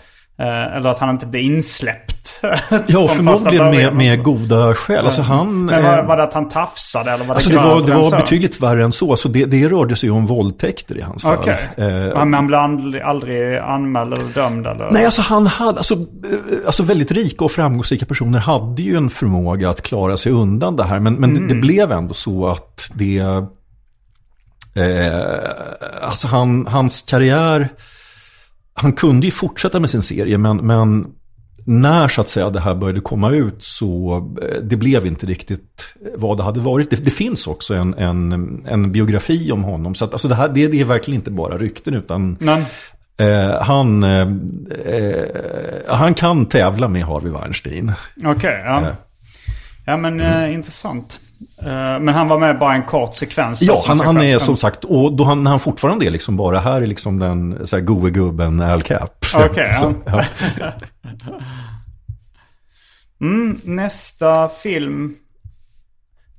[0.40, 2.40] Eh, eller att han inte blev insläppt.
[2.86, 5.04] Ja, förmodligen med, med goda skäl.
[5.04, 5.64] Alltså han...
[5.64, 8.02] Men var, var det att han tafsade eller var det Alltså det var, det var
[8.02, 8.16] så?
[8.16, 9.16] betydligt värre än så.
[9.16, 11.38] så det, det rörde sig om våldtäkter i hans fall.
[11.38, 11.58] Okej.
[11.76, 14.90] Eh, Men han blev aldrig, aldrig anmäld eller dömd eller?
[14.90, 16.00] Nej, alltså han hade, alltså, eh,
[16.66, 20.84] alltså väldigt rika och framgångsrika personer hade ju en förmåga att klara sig undan det
[20.84, 21.00] här.
[21.00, 23.18] Men, men det, det blev ändå så att det,
[24.74, 25.38] eh,
[26.02, 27.68] alltså han, hans karriär,
[28.80, 31.06] han kunde ju fortsätta med sin serie, men, men
[31.64, 35.94] när så att säga det här började komma ut så eh, det blev inte riktigt
[36.16, 36.90] vad det hade varit.
[36.90, 38.32] Det, det finns också en, en,
[38.66, 39.94] en biografi om honom.
[39.94, 42.36] Så att, alltså det, här, det, det är verkligen inte bara rykten utan
[43.20, 44.28] Eh, han, eh,
[44.86, 45.24] eh,
[45.88, 47.92] han kan tävla med Harvey Weinstein.
[48.24, 48.80] Okej, ja.
[48.80, 48.94] Eh.
[49.86, 51.20] Ja men eh, intressant.
[51.62, 53.62] Eh, men han var med bara en kort sekvens.
[53.62, 56.58] Ja, han, han är som sagt, och då han, när han fortfarande är liksom bara
[56.58, 59.26] här är liksom den så här, goe gubben Al Cap.
[59.34, 60.24] Okej, Så, ja.
[63.20, 65.14] Mm, nästa film.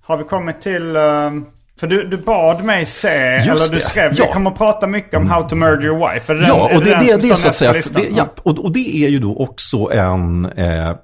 [0.01, 0.95] Har vi kommit till...
[0.95, 1.31] eh,
[1.79, 4.25] för du, du bad mig se, eller du det, skrev, ja.
[4.25, 6.33] vi kommer att prata mycket om How to Murder Your Wife.
[6.33, 8.09] Är det Ja, den, och det, den det, det, är står så att säga, det,
[8.15, 10.95] ja, och, och det är ju då också en, eh,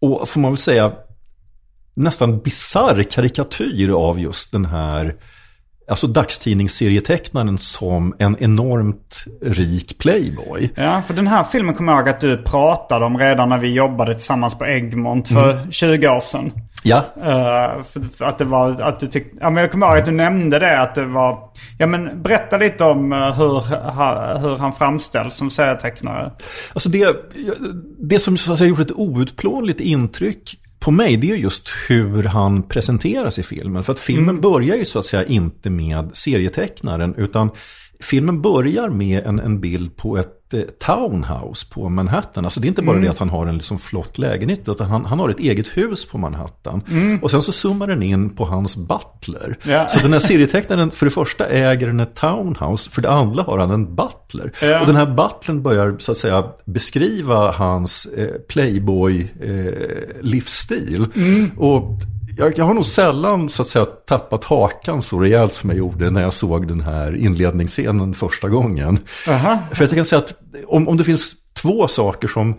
[0.00, 0.92] och får man väl säga,
[1.96, 5.14] nästan bizarr karikatyr av just den här
[5.88, 10.70] Alltså dagstidningsserietecknaren som en enormt rik playboy.
[10.74, 13.72] Ja, för den här filmen kommer jag ihåg att du pratade om redan när vi
[13.72, 15.72] jobbade tillsammans på Egmont för Mm.
[15.72, 16.52] 20 år sedan.
[16.82, 17.82] Ja, Eh,
[18.18, 20.58] för, att det var, att du tyckte, ja men jag kommer ihåg att du nämnde
[20.58, 21.38] det att det var,
[21.78, 23.60] ja men berätta lite om eh, hur,
[24.38, 26.32] hur han framställs som serietecknare.
[26.72, 27.16] Alltså det,
[27.98, 32.22] det som så att säga, gjort ett outplånligt intryck på mig, det är just hur
[32.22, 33.84] han presenteras i filmen.
[33.84, 37.50] För att filmen börjar ju så att säga inte med serietecknaren, utan
[38.00, 42.44] filmen börjar med en, en bild på ett eh, townhouse på Manhattan.
[42.44, 45.04] Alltså det är inte bara det att han har en liksom flott lägenhet, utan han,
[45.04, 46.82] han har ett eget hus på Manhattan.
[47.22, 49.58] Och sen så zoomar den in på hans butler.
[49.62, 49.88] Ja.
[49.88, 53.58] Så den här serietecknaren, för det första äger den ett townhouse, för det andra har
[53.58, 54.52] han en butler.
[54.62, 54.80] Ja.
[54.80, 61.06] Och den här butlern börjar så att säga beskriva hans eh, playboy-livsstil.
[61.56, 61.98] Och
[62.36, 66.10] jag, jag har nog sällan så att säga tappat hakan så rejält som jag gjorde
[66.10, 68.98] när jag såg den här inledningsscenen första gången.
[69.72, 70.34] För jag kan säga att
[70.66, 72.54] om, om det finns två saker som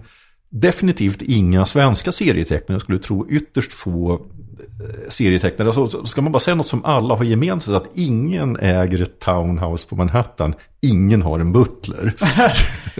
[0.49, 5.73] definitivt inga svenska serietecknare skulle tro ytterst få eh, serietecknare.
[5.73, 9.19] Så så ska man bara säga något som alla har gemensamt, att ingen äger ett
[9.19, 12.13] townhouse på Manhattan, ingen har en butler.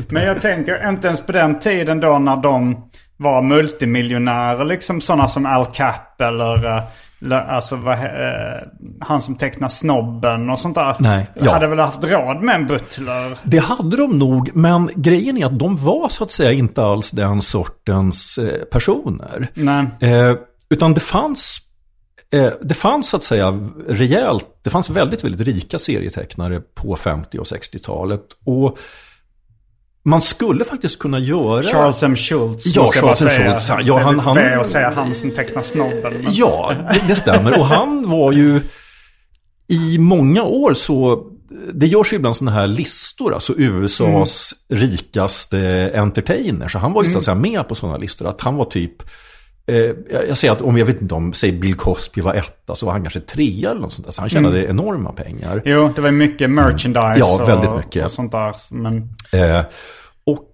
[0.13, 2.86] Men jag tänker inte ens på den tiden då när de
[3.17, 6.83] var multimiljonärer, liksom sådana som Al Cap eller, eh,
[7.31, 8.61] Alltså vad, eh,
[8.99, 10.95] han som tecknar Snobben och sånt där.
[10.99, 11.51] Nej, ja.
[11.51, 13.37] Hade väl haft råd med en butler?
[13.43, 17.11] Det hade de nog, men grejen är att de var så att säga inte alls
[17.11, 19.51] den sortens eh, personer.
[19.53, 19.85] Nej.
[19.99, 20.35] Eh,
[20.69, 21.61] utan det fanns
[22.61, 27.45] det fanns så att säga rejält, det fanns väldigt, väldigt rika serietecknare på 50 och
[27.45, 28.23] 60-talet.
[28.45, 28.77] Och
[30.07, 31.63] man skulle faktiskt kunna göra...
[31.63, 32.15] Charles M.
[32.15, 32.65] Schultz.
[32.75, 33.29] Ja, Charles M.
[33.29, 33.69] Schultz.
[33.87, 34.35] Ja, han, han...
[34.35, 36.01] Det är att säga han som tecknar snobben.
[36.03, 37.59] men- Ja, det, det stämmer.
[37.59, 38.61] Och han var ju
[39.67, 41.23] i många år så,
[41.73, 46.67] det görs ju ibland sådana här listor, alltså USAs rikaste entertainer.
[46.67, 48.93] Så han var ju så att säga med på sådana listor, att han var typ,
[49.73, 52.85] jag jag säger att om jag vet inte om, säg Bill Cosby var etta, så
[52.85, 54.11] var han kanske trea eller något sånt där.
[54.11, 55.61] Så han tjänade enorma pengar.
[55.65, 58.05] Jo, det var mycket merchandise Ja, väldigt och, mycket.
[58.05, 58.55] och sånt där.
[58.69, 59.65] Men Eh,
[60.25, 60.49] och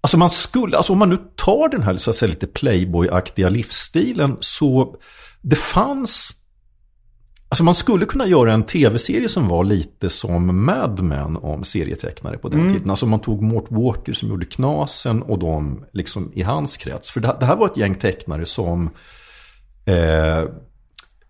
[0.00, 3.48] alltså man skulle, alltså om man nu tar den här så att säga, lite Playboy-aktiga
[3.48, 4.96] livsstilen så
[5.42, 6.32] det fanns
[7.54, 12.38] Alltså man skulle kunna göra en tv-serie som var lite som Mad Men om serietecknare
[12.38, 12.90] på den tiden.
[12.90, 17.10] Alltså man tog Mort Walker som gjorde Knasen och de liksom i hans krets.
[17.10, 18.90] För det, det här var ett gäng tecknare som
[19.84, 20.44] eh,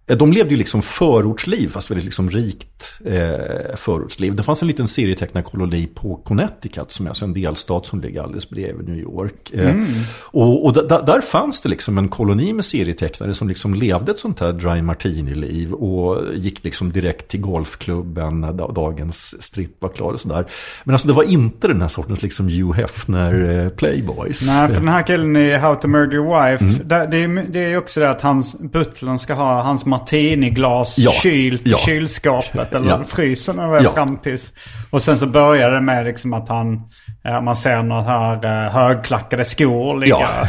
[0.07, 4.35] de levde ju liksom förortsliv, fast väldigt liksom rikt eh, förortsliv.
[4.35, 8.51] Det fanns en liten serietecknarkoloni på Connecticut, som är alltså en delstat som ligger alldeles
[8.51, 9.51] bredvid New York.
[9.55, 9.75] Eh,
[10.21, 14.19] Och, och d- där fanns det liksom en koloni med serietecknare som liksom levde ett
[14.19, 19.89] sånt här dry martini-liv och gick liksom direkt till golfklubben när da- dagens stripp var
[19.89, 20.47] klar och sådär.
[20.85, 24.47] Men alltså det var inte den här sortens liksom Hugh Hefner eh, playboys.
[24.47, 26.65] nej, för den här killen i How to Murder Your Wife.
[26.65, 26.89] Mm.
[26.89, 31.11] där- det, är, det är också det att hans, butlern ska ha hans martiniglas Ja,
[31.13, 31.77] kylt i ja.
[31.77, 33.05] kylskåpet eller Ja.
[33.09, 33.91] frysen eller Ja.
[33.91, 34.53] fram tills.
[34.91, 36.83] Och sen så börjar det med liksom att han,
[37.25, 40.17] eh, man ser några här eh, högklackade skor ligga.
[40.21, 40.49] Ja.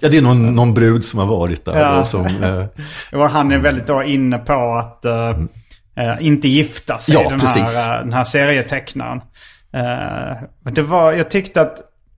[0.00, 1.80] ja, det är någon, någon brud som har varit där.
[1.80, 2.04] Ja.
[2.04, 2.64] Som, eh,
[3.20, 5.30] Och han är väldigt då inne på att eh,
[5.96, 7.76] eh, inte gifta sig, Ja, den, precis.
[7.76, 9.20] här, eh, den här serietecknaren.
[9.74, 10.36] Eh,
[10.72, 11.76] det var, jag tyckte att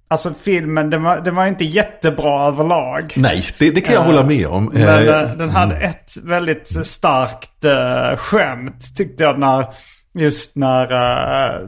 [0.09, 3.15] alltså, filmen den var, den var inte jättebra överlag.
[3.17, 4.71] nej, det, det kan jag hålla med om.
[4.73, 9.67] Men eh, den hade ett väldigt starkt uh, skämt tyckte jag när
[10.15, 11.61] just när eh,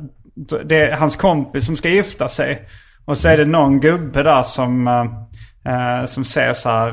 [0.64, 2.68] det är hans kompis som ska gifta sig.
[3.05, 5.09] Och så är det någon gubbe där som,
[6.07, 6.93] som säger så här.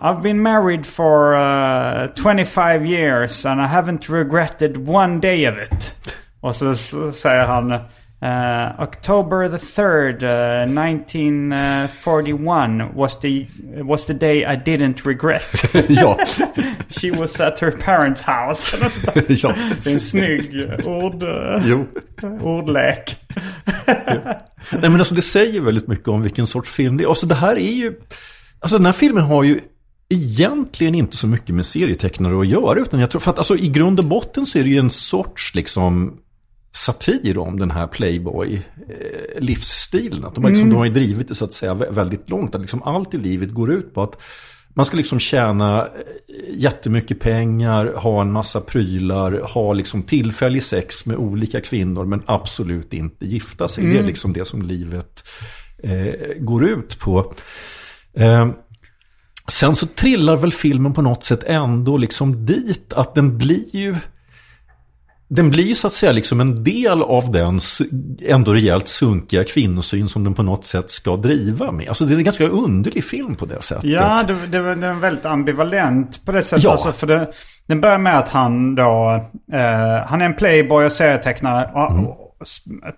[0.00, 5.94] I've been married for uh, 25 years and I haven't regretted one day of it.
[6.40, 7.80] Och så, så säger han
[8.22, 13.46] eh, October the 3rd, uh, 1941 was the,
[13.82, 15.42] was the day I didn't regret.
[15.88, 16.18] ja,
[17.00, 18.76] She was at her parents house.
[19.42, 19.54] Ja,
[19.84, 21.86] Det är en snygg ord, eh, jo.
[22.42, 23.16] ordlek.
[24.70, 27.08] Nej, men alltså det säger väldigt mycket om vilken sorts film det är.
[27.08, 27.94] Alltså det här är ju...
[28.60, 29.60] Alltså den här filmen har ju
[30.08, 32.80] egentligen inte så mycket med serietecknare att göra.
[32.80, 34.90] Utan jag tror, för att alltså i grund och botten så är det ju en
[34.90, 36.18] sorts liksom
[36.72, 40.24] satir om den här Playboy-livsstilen.
[40.24, 42.54] Att de, har liksom, de har ju drivit det så att säga vä- väldigt långt.
[42.54, 44.20] Att liksom allt i livet går ut på att
[44.74, 45.88] man ska liksom tjäna eh,
[46.48, 52.94] jättemycket pengar, ha en massa prylar, ha liksom tillfällig sex med olika kvinnor men absolut
[52.94, 53.84] inte gifta sig.
[53.84, 55.24] Det är liksom det som livet
[55.82, 57.34] eh, går ut på.
[58.16, 58.48] Eh,
[59.48, 63.96] sen så trillar väl filmen på något sätt ändå liksom dit att den blir ju
[65.34, 67.60] den blir ju så att säga liksom en del av den
[68.22, 71.88] ändå rejält sunkiga kvinnosyn som den på något sätt ska driva med.
[71.88, 73.84] Alltså det är en ganska underlig film på det sättet.
[73.84, 76.64] Ja, det, det, den är väldigt ambivalent på det sättet.
[76.64, 76.70] Ja.
[76.70, 77.32] Alltså, för det,
[77.66, 79.20] den börjar med att han då,
[79.52, 81.70] eh, han är en playboy och serietecknare.
[81.74, 82.21] Och, och,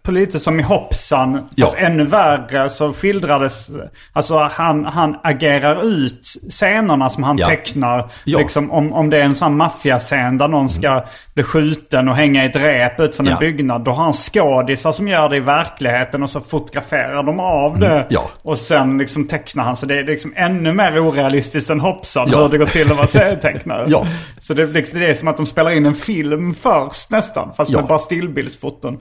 [0.02, 1.44] på lite som i Hoppsan, Mm.
[1.54, 1.66] Ja.
[1.66, 3.70] fast ännu värre så skildrades,
[4.12, 6.20] alltså han, han agerar ut
[6.50, 7.46] scenerna som han Ja.
[7.46, 8.10] tecknar.
[8.24, 8.38] Ja.
[8.38, 12.44] Liksom om, om det är en sån maffiascen där någon ska bli skjuten och hänga
[12.44, 13.84] i ett rep ut från en byggnad.
[13.84, 18.00] Då har han skådisar som gör det i verkligheten och så fotograferar de av det.
[18.10, 18.22] Mm.
[18.42, 19.76] Och sen liksom tecknar han.
[19.76, 22.42] Så det är liksom ännu mer orealistiskt än Hoppsan Ja.
[22.42, 23.84] hur det går till att vara serietecknare.
[23.88, 24.06] Ja.
[24.40, 27.52] Så det, liksom, det är som att de spelar in en film först nästan.
[27.56, 28.98] Fast med bara stillbildsfoton.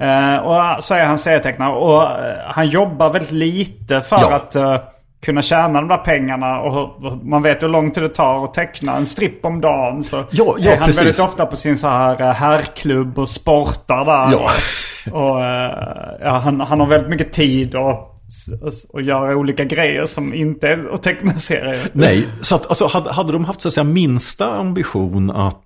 [0.00, 1.72] Eh, och så är han serietecknare.
[1.72, 4.34] Och eh, han jobbar väldigt lite för Ja.
[4.34, 4.76] att eh,
[5.22, 6.60] kunna tjäna de där pengarna.
[6.60, 10.04] Och man vet hur lång tid det tar att teckna en stripp om dagen.
[10.04, 11.00] Så Ja, ja, är han precis.
[11.00, 14.32] väldigt ofta på sin så här herrklubb och sportar där.
[14.32, 14.50] Ja.
[15.12, 15.40] Och
[16.26, 17.90] ja, han, han har väldigt mycket tid och,
[18.62, 21.80] och, och göra olika grejer som inte är att teckna serier.
[21.92, 25.62] Nej, så att, alltså, hade, hade de haft så att säga minsta ambition att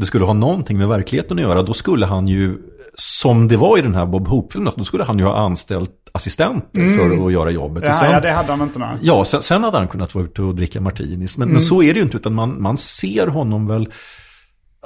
[0.00, 2.58] det skulle ha någonting med verkligheten att göra, då skulle han ju,
[2.94, 6.96] som det var i den här Bob Hope-filmen, då skulle han ju ha anställt assistenter
[6.96, 7.82] för att göra jobbet.
[7.86, 8.78] Ja, sen- ja, det hade han inte.
[8.78, 8.96] Nej.
[9.02, 11.38] Ja, sen, sen hade han kunnat vara ute och dricka martinis.
[11.38, 13.88] Men, men så är det ju inte, utan man, man ser honom väl...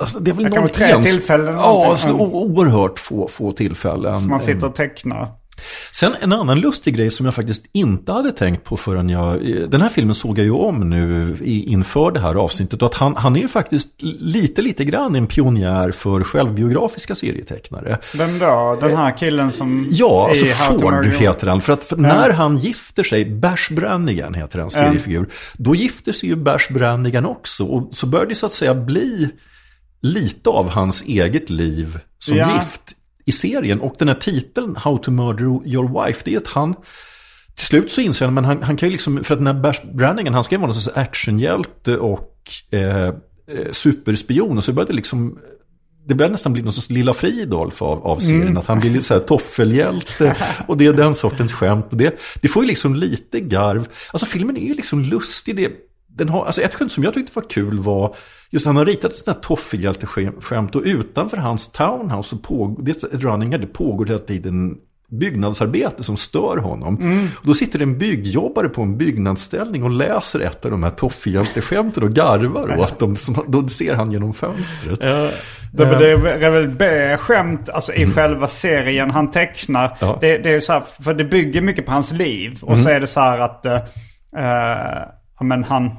[0.00, 4.18] Alltså, det är väl någon tre tillfällen Ja, alltså, oerhört få, få tillfällen.
[4.18, 5.28] Så man sitter och tecknar.
[5.92, 9.40] Sen en annan lustig grej som jag faktiskt inte hade tänkt på förrän jag...
[9.68, 12.82] Den här filmen såg jag ju om nu inför det här avsnittet.
[12.82, 17.98] Och att han, han är ju faktiskt lite, lite grann en pionjär för självbiografiska serietecknare.
[18.14, 18.78] Vem då?
[18.80, 19.86] Den här killen som...
[19.90, 21.60] Ja, alltså Ford heter han.
[21.60, 25.28] För att för när han gifter sig, Bash Brannigan heter han, seriefigur.
[25.52, 27.64] Då gifter sig ju Bash Brannigan också.
[27.64, 29.30] Och så börjar det så att säga bli
[30.00, 32.54] lite av hans eget liv som Ja.
[32.54, 32.93] gift
[33.24, 33.80] i serien.
[33.80, 36.74] Och den här titeln, How to Murder Your Wife, det är att han...
[37.54, 39.62] Till slut så inser han, men han, han kan ju liksom, för att den här
[39.62, 42.34] Bash Brannigan, han ska ju vara någon sorts actionhjälte och
[42.70, 43.12] eh, eh,
[43.72, 44.58] superspion.
[44.58, 45.38] Och så började det liksom
[46.06, 48.58] det börjar nästan bli någon sorts Lilla Fridolf av, av serien.
[48.58, 50.36] Att han blir lite så här toffelhjälte.
[50.68, 51.86] Och det är den sortens skämt.
[51.90, 53.88] Och det, det får ju liksom lite garv.
[54.12, 55.56] Alltså filmen är ju liksom lustig.
[55.56, 55.72] Det,
[56.14, 58.16] den har, alltså ett skämt som jag tyckte var kul var
[58.50, 60.76] just han har ritat ett sånt här toffelhjälteskämt.
[60.76, 64.76] Och utanför hans townhouse så pågår, det är ett running här, det pågår hela tiden
[65.10, 67.28] byggnadsarbete som stör honom.
[67.40, 72.02] Och då sitter en byggjobbare på en byggnadsställning och läser ett av de här toffehjälteskämten
[72.02, 73.16] och garvar åt dem.
[73.16, 75.00] Som, då ser han genom fönstret.
[75.00, 79.84] Det, men det är väl B-skämt alltså, i själva serien han tecknar.
[79.84, 79.96] Mm.
[80.00, 80.18] Ja.
[80.20, 82.58] Det, det är så här, för det bygger mycket på hans liv.
[82.62, 82.82] Och Mm.
[82.84, 85.90] så är det så här att ja, men han,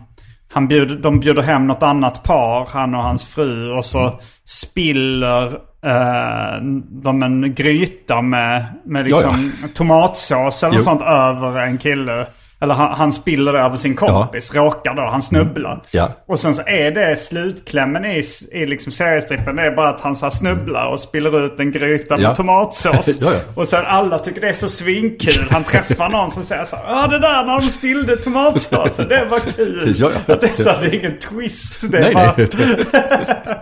[0.54, 3.72] han bjuder, de bjuder hem något annat par, han och hans fru.
[3.72, 5.46] Och så spiller
[5.86, 6.62] eh,
[7.04, 10.84] de en gryta med, med liksom tomatsås eller Jo.
[10.84, 12.28] sånt över en kille.
[12.62, 15.82] Eller han, han spiller över sin kompis, råkar då, han snubblar.
[15.92, 16.10] Ja.
[16.28, 19.56] Och sen så är det slutklämmen i, i liksom seriestrippen.
[19.56, 22.36] Det är bara att han så snubblar och spiller ut en gryta med Ja.
[22.36, 23.08] tomatsås.
[23.08, 23.40] Ja, ja.
[23.56, 25.46] Och sen alla tycker det är så svinkul.
[25.52, 26.84] Han träffar någon som säger så här.
[26.88, 29.08] Ja det där när de spillde tomatsåsen.
[29.08, 29.94] Det var kul.
[29.98, 30.34] Ja, ja.
[30.34, 31.92] Att det är så här, det är ingen twist.
[31.92, 32.34] Det är Nej, bara...
[32.38, 33.58] nej.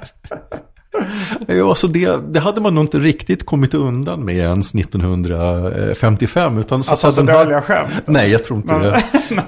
[1.47, 6.57] Ja, alltså det, det hade man nog inte riktigt kommit undan med ens 1955.
[6.57, 7.93] Utan så, Alltså, så här- dåliga skämt.
[8.05, 9.03] Nej, jag tror inte det.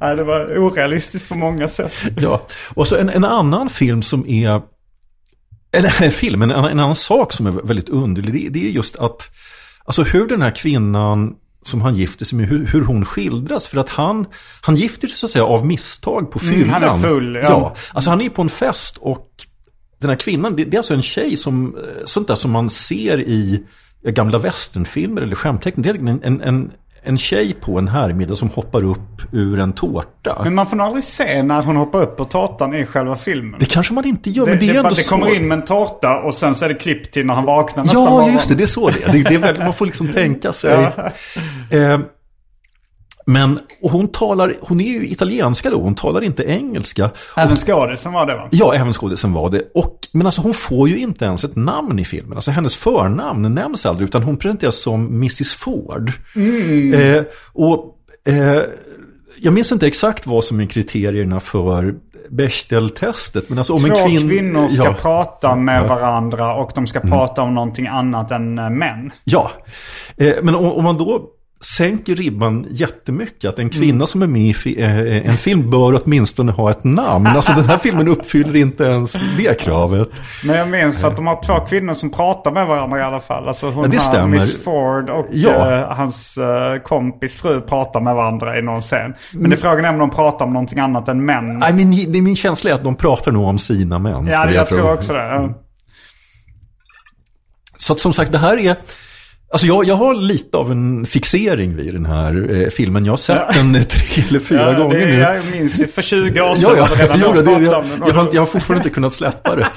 [0.00, 1.92] Nej, det var orealistiskt på många sätt.
[2.16, 2.46] Ja.
[2.74, 4.62] Och så en, en annan film som är...
[5.72, 8.32] Eller en film, en, en annan sak som är väldigt underlig.
[8.34, 9.30] Det, det är just att...
[9.84, 13.66] Alltså hur den här kvinnan som han gifter sig med, hur, hur hon skildras.
[13.66, 14.26] För att han,
[14.60, 16.54] han gifter sig så att säga av misstag på fyllan.
[16.62, 17.42] Mm, han är full, ja.
[17.42, 17.74] ja.
[17.92, 19.28] Alltså han är på en fest och
[20.02, 22.70] den här kvinnan, det, det är alltså en tjej som, eh, sånt där som man
[22.70, 23.62] ser i
[24.04, 25.92] gamla westernfilmer eller skämtteckningar.
[25.92, 26.70] Det är en, en, en,
[27.02, 30.40] en tjej på en härmiddag som hoppar upp ur en tårta.
[30.44, 33.60] Men man får nog aldrig se när hon hoppar upp på tårtan i själva filmen.
[33.60, 35.10] Det kanske man inte gör, Det, men det är det, ändå det så.
[35.10, 37.84] kommer in med en tårta och sen så är det klipp till när han vaknar
[37.84, 38.32] nästan Ja, morgon.
[38.32, 39.12] just det, det är så det är.
[39.12, 40.70] Det, det är man får liksom tänka sig.
[40.72, 41.10] Ja.
[41.78, 42.00] Eh,
[43.24, 47.10] men hon talar, hon är ju italienska då, hon talar inte engelska.
[47.36, 48.48] Även skådisen var det va?
[48.50, 49.62] Ja, även skådisen var det.
[49.74, 52.32] Och, men alltså hon får ju inte ens ett namn i filmen.
[52.36, 56.12] Alltså hennes förnamn nämns aldrig, utan hon presenteras som Mrs Ford.
[56.94, 58.62] Eh, och eh,
[59.40, 61.94] jag minns inte exakt vad som är kriterierna för
[62.30, 63.48] Bechdel-testet.
[63.48, 64.28] Men alltså om Två en kvinn...
[64.28, 65.78] kvinnor ska ja, prata med Ja.
[65.84, 65.88] Mm.
[65.88, 69.12] varandra och de ska prata om någonting annat än eh, män.
[69.24, 69.50] Ja,
[70.16, 71.28] eh, men om, om man då
[71.64, 73.48] sänker ribban jättemycket.
[73.48, 77.26] Att en kvinna som är med i eh, en film bör åtminstone ha ett namn.
[77.26, 80.08] Alltså den här filmen uppfyller inte ens det kravet.
[80.44, 83.48] Men jag minns att de har två kvinnor som pratar med varandra i alla fall.
[83.48, 84.28] Alltså hon Ja, det stämmer.
[84.28, 85.78] Miss Ford och Ja.
[85.80, 89.00] eh, hans eh, kompis fru pratar med varandra i någon scen.
[89.00, 89.14] Mm.
[89.32, 91.58] Men det är frågan är om de pratar om någonting annat än män.
[91.58, 94.26] Nej, min, det är min känsla är att de pratar nog om sina män.
[94.26, 94.92] ja, skulle jag tror tro.
[94.92, 95.18] också det.
[95.24, 95.48] Ja.
[97.76, 98.76] Så att som sagt, det här är...
[99.52, 103.04] Alltså jag, jag har lite av en fixering vid den här eh, filmen.
[103.04, 105.14] Jag har sett den eh, tre eller fyra Ja, gånger det, nu.
[105.14, 106.70] Jag minns ju för 20 år sedan.
[106.78, 108.02] Ja, ja, var det det, det, jag, den.
[108.06, 109.68] jag, har, jag har fortfarande inte kunnat släppa det.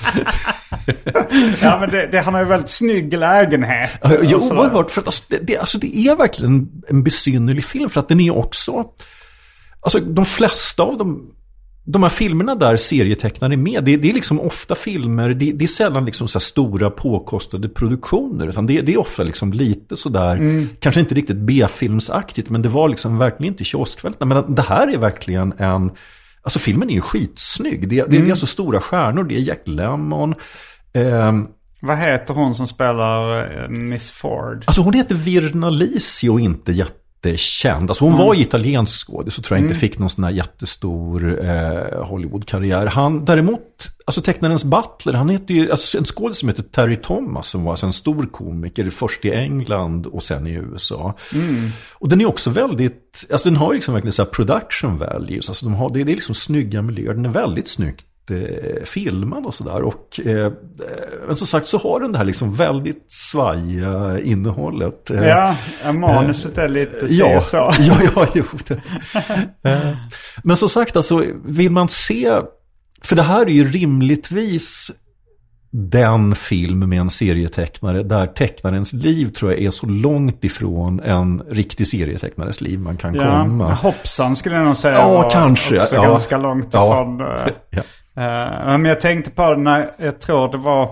[1.62, 3.90] Ja, men det, det, han har ju väldigt snygg lägenhet.
[4.04, 4.92] Ja, ja, oerhört.
[4.92, 7.90] För att alltså, det, det, alltså, det är verkligen en, en besynnerlig film.
[7.90, 8.86] För att den är också...
[9.82, 11.32] Alltså de flesta av dem...
[11.88, 15.66] De här filmerna där serietecknare är med, det, det är liksom ofta filmer, det, det
[15.66, 18.48] är sällan liksom så stora påkostade produktioner.
[18.48, 20.38] Utan det, det är ofta liksom lite sådär,
[20.80, 24.36] kanske inte riktigt B-filmsaktigt, men det var liksom verkligen inte kioskvältarna.
[24.42, 25.92] Men det här är verkligen en,
[26.42, 27.90] alltså filmen är ju skitsnygg.
[27.90, 30.36] Det, det, det är alltså stora stjärnor, det är Jack Lemmon.
[30.94, 31.48] ehm,
[31.82, 34.64] Vad heter hon som spelar eh, Miss Ford?
[34.68, 36.72] Alltså hon heter Virna Lisi och inte
[37.30, 37.90] jättekänd.
[37.90, 38.26] Alltså hon Mm.
[38.26, 42.86] var italiensk skådis så tror jag inte fick någon sån här jättestor eh, Hollywood-karriär.
[42.86, 43.62] Han, däremot
[44.06, 47.72] alltså tecknarens butler, han heter ju, alltså en skådespelare som heter Terry Thomas som var
[47.72, 51.14] alltså en stor komiker, först i England och sen i USA.
[51.34, 51.70] Mm.
[51.94, 55.66] Och den är också väldigt, alltså den har liksom verkligen så här production values, alltså
[55.66, 59.54] de har, det, det är liksom snygga miljöer, den är väldigt snyggt eh, filmad och
[59.54, 59.82] sådär.
[59.84, 60.52] Och eh,
[61.28, 65.10] men som sagt så har den det här liksom väldigt svajiga innehållet.
[65.12, 65.56] Eh, Ja,
[65.86, 67.58] ja, manuset är lite Ja, så.
[67.80, 68.44] ja, ja, jo.
[68.68, 68.82] Det.
[69.70, 69.96] Eh,
[70.44, 72.42] Men som sagt, alltså, vill man se...
[73.04, 74.92] För det här är ju rimligtvis
[75.72, 81.40] den film med en serietecknare där tecknarens liv tror jag är så långt ifrån en
[81.50, 83.74] riktig serietecknares liv man kan Ja, komma.
[83.74, 86.02] hoppsan skulle jag nog säga Ja, kanske, också ja.
[86.04, 86.86] ganska långt Ja.
[87.02, 87.22] ifrån.
[87.22, 87.28] eh,
[87.70, 87.82] Ja.
[88.18, 90.89] Eh, men jag tänkte på det när, jag tror det var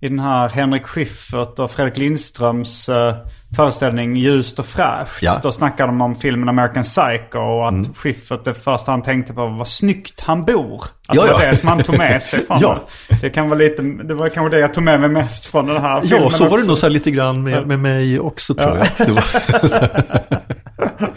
[0.00, 3.14] i den här Henrik Schyffert och Fredrik Lindströms eh,
[3.56, 5.22] föreställning Ljust och fräscht.
[5.22, 5.30] Ja.
[5.30, 5.40] Mm.
[5.42, 9.40] Då snackade de om filmen American Psycho och att Schyffert det första han tänkte på
[9.40, 10.84] var vad snyggt han bor.
[11.08, 11.50] Att Ja, det var ja.
[11.50, 12.78] det som han tog med sig från Ja.
[13.08, 13.16] det.
[13.20, 15.82] Det kan vara lite, det var kanske det jag tog med mig mest från den
[15.82, 18.76] här filmen Ja, så var det nog så lite grann med, med mig också tror
[18.78, 19.06] jag.
[19.06, 19.24] Det var-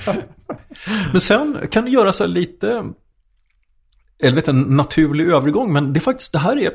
[1.12, 2.84] men sen kan du göra så här lite,
[4.24, 5.74] eller vet, en naturlig övergång.
[5.74, 6.72] Men det är faktiskt, det här är,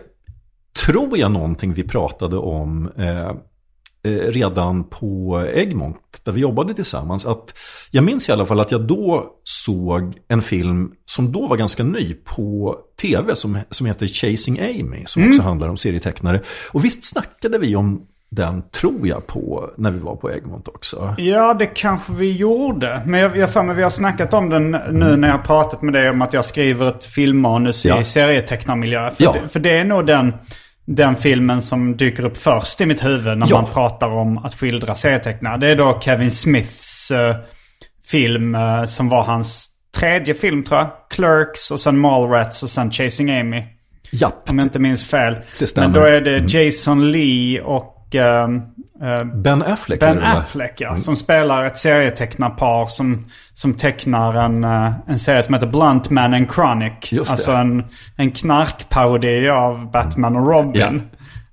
[0.87, 3.29] tror jag, någonting vi pratade om eh,
[4.05, 7.27] eh, redan på Egmont, där vi jobbade tillsammans.
[7.27, 7.55] Att
[7.91, 11.85] jag minns i alla fall att jag då såg en film som då var ganska
[11.85, 16.41] ny på tv som, som heter Chasing Amy, som också handlar om serietecknare.
[16.73, 21.15] Och visst snackade vi om den, tror jag, på när vi var på Egmont också.
[21.19, 23.01] Ja, det kanske vi gjorde.
[23.07, 25.83] Men jag jag för mig vi har snackat om den nu när jag har pratat
[25.83, 28.01] med dig om att jag skriver ett filmmanus Ja.
[28.01, 29.11] i serietecknarmiljö.
[29.11, 29.35] För, Ja.
[29.43, 30.35] det, för det är nog den,
[30.87, 33.61] den filmen som dyker upp först i mitt huvud när Ja.
[33.63, 35.57] man pratar om att skildra serietecknare.
[35.59, 37.37] Det är då Kevin Smiths eh,
[38.11, 40.91] film eh, som var hans tredje film tror jag.
[41.11, 43.63] Clerks och sen Mallrats och sen Chasing Amy.
[44.13, 45.37] Japp, Om jag inte minns fel.
[45.59, 45.89] Det stämmer.
[45.89, 48.63] Men då är det Jason Lee och ehm,
[49.03, 50.01] eh, Ben Affleck.
[50.01, 50.23] Ben.
[50.23, 53.25] Affleck ja, som spelar ett serietecknarpar som,
[53.55, 57.13] som tecknar en, eh, en serie som heter Blunt Man and Chronic.
[57.13, 57.33] Just det.
[57.33, 57.85] alltså en,
[58.17, 61.03] en knarkparodi av Batman och Robin.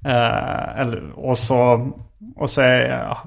[0.06, 1.92] Eh, eller, och så,
[2.36, 3.18] och så är,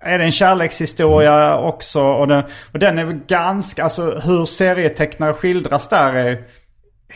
[0.00, 2.02] är det en kärlekshistoria också.
[2.02, 6.38] Och den, och den är ganska, alltså hur serietecknare skildras där är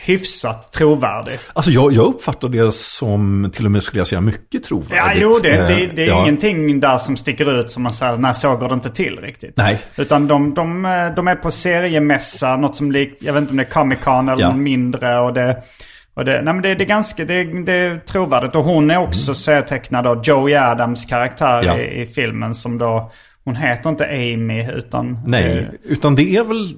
[0.05, 1.39] hyfsat trovärdig.
[1.53, 4.95] Alltså jag, jag uppfattar det som, till och med skulle jag säga, mycket trovärdigt.
[4.97, 6.21] Ja, jo, det, det, Eh, det är ja.
[6.21, 9.57] ingenting där som sticker ut som man säger, nej så går det inte till riktigt.
[9.57, 9.79] Nej.
[9.95, 13.57] Utan de, de, eh, de är på seriemässa, något som lik, jag vet inte om
[13.57, 14.47] det är Comic Con eller Ja.
[14.49, 15.19] något mindre.
[15.19, 15.57] Och det,
[16.13, 18.55] och det, nej men det, det är ganska, det, det är trovärdigt.
[18.55, 21.77] Och hon är också serietecknad av Joey Adams karaktär Ja.
[21.77, 23.11] i, i filmen som då,
[23.43, 25.19] hon heter inte Amy utan...
[25.27, 26.73] Nej, utan det är väl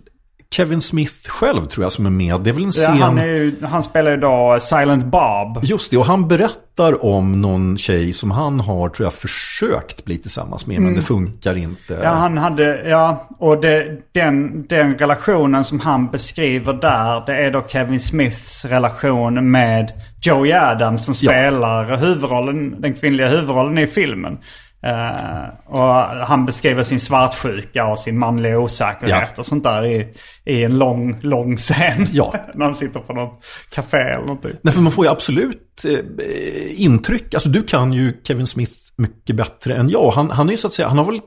[0.53, 2.41] Kevin Smith själv tror jag som är med.
[2.41, 2.97] Det är väl en Ja, scen...
[3.01, 5.59] han, är ju, han spelar ju då Silent Bob.
[5.63, 10.17] Just det, och han berättar om någon tjej som han har, tror jag, försökt bli
[10.17, 11.93] tillsammans med, men det funkar inte.
[11.93, 12.05] Mm.
[12.05, 17.51] Ja, han hade, ja, och det, den, den relationen som han beskriver där, det är
[17.51, 19.91] då Kevin Smiths relation med
[20.21, 21.31] Joey Adams som Ja.
[21.31, 24.37] spelar huvudrollen, den kvinnliga huvudrollen i filmen.
[24.83, 25.93] Eh, och
[26.25, 29.39] han beskriver sin svartsjuka och sin manliga osäkerhet Ja.
[29.39, 30.13] och sånt där i,
[30.45, 32.07] i en lång, lång scen.
[32.11, 32.33] Ja.
[32.53, 34.51] När han sitter på något café eller någonting.
[34.61, 37.33] Nej, för man får ju absolut eh, intryck.
[37.33, 40.11] Alltså du kan ju Kevin Smith mycket bättre än jag.
[40.11, 41.21] Han, han är ju så att säga, han har väl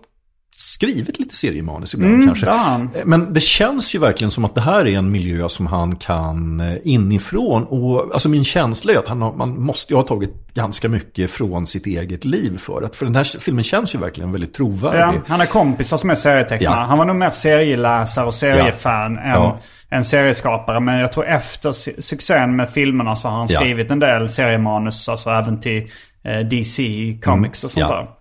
[0.56, 2.46] skrivit lite seriemanus ibland kanske.
[2.46, 2.82] det har han.
[2.94, 5.96] Eh, Men det känns ju verkligen som att det här är en miljö som han
[5.96, 7.64] kan eh, inifrån.
[7.64, 11.30] Och alltså min känsla är att han har, man måste ju ha tagit ganska mycket
[11.30, 12.96] från sitt eget liv för att.
[12.96, 15.00] För den här filmen känns ju verkligen väldigt trovärdig.
[15.18, 16.74] Ja, han har kompisar som är serietecknare.
[16.80, 16.84] Ja.
[16.86, 19.58] Han var nog mer serieläsare och seriefan än, Ja.
[19.90, 20.80] än serieskapare.
[20.80, 23.60] Men jag tror efter su- succén med filmerna så har han Ja.
[23.60, 25.08] skrivit en del seriemanus.
[25.08, 25.88] Alltså även till
[26.24, 26.82] eh, DC
[27.24, 28.06] Comics och sånt Mm.
[28.06, 28.16] Ja.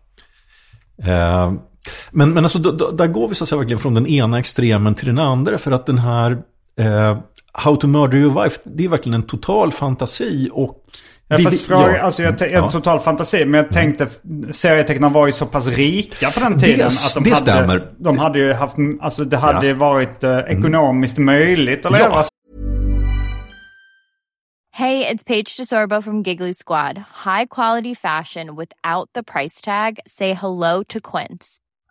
[0.97, 1.43] där.
[1.45, 1.53] Eh,
[2.11, 4.39] men, men alltså, då, då, där går vi så att säga verkligen från den ena
[4.39, 5.57] extremen till den andra.
[5.57, 6.31] För att den här
[6.79, 7.17] eh,
[7.53, 10.49] How to Murder Your Wife, det är verkligen en total fantasi.
[10.53, 10.83] Och
[11.27, 12.01] Ja, vi- fast fråga, ja.
[12.01, 12.57] alltså jag, te- Ja.
[12.57, 12.69] Mm.
[12.69, 13.45] total fantasi.
[13.45, 14.07] Men jag tänkte,
[14.51, 16.77] serietecknarna var ju så pass rika på den tiden.
[16.77, 17.91] Det- att de det hade, stämmer.
[17.99, 19.63] De hade ju haft, alltså det hade Ja.
[19.73, 19.77] Mm.
[19.79, 21.97] varit eh, ekonomiskt möjligt att Ja.
[22.07, 22.23] leva
[24.75, 26.97] Hey, it's Paige DeSorbo from Giggly Squad.
[27.25, 29.99] High quality fashion without the price tag.
[30.07, 31.59] Say hello to Quince.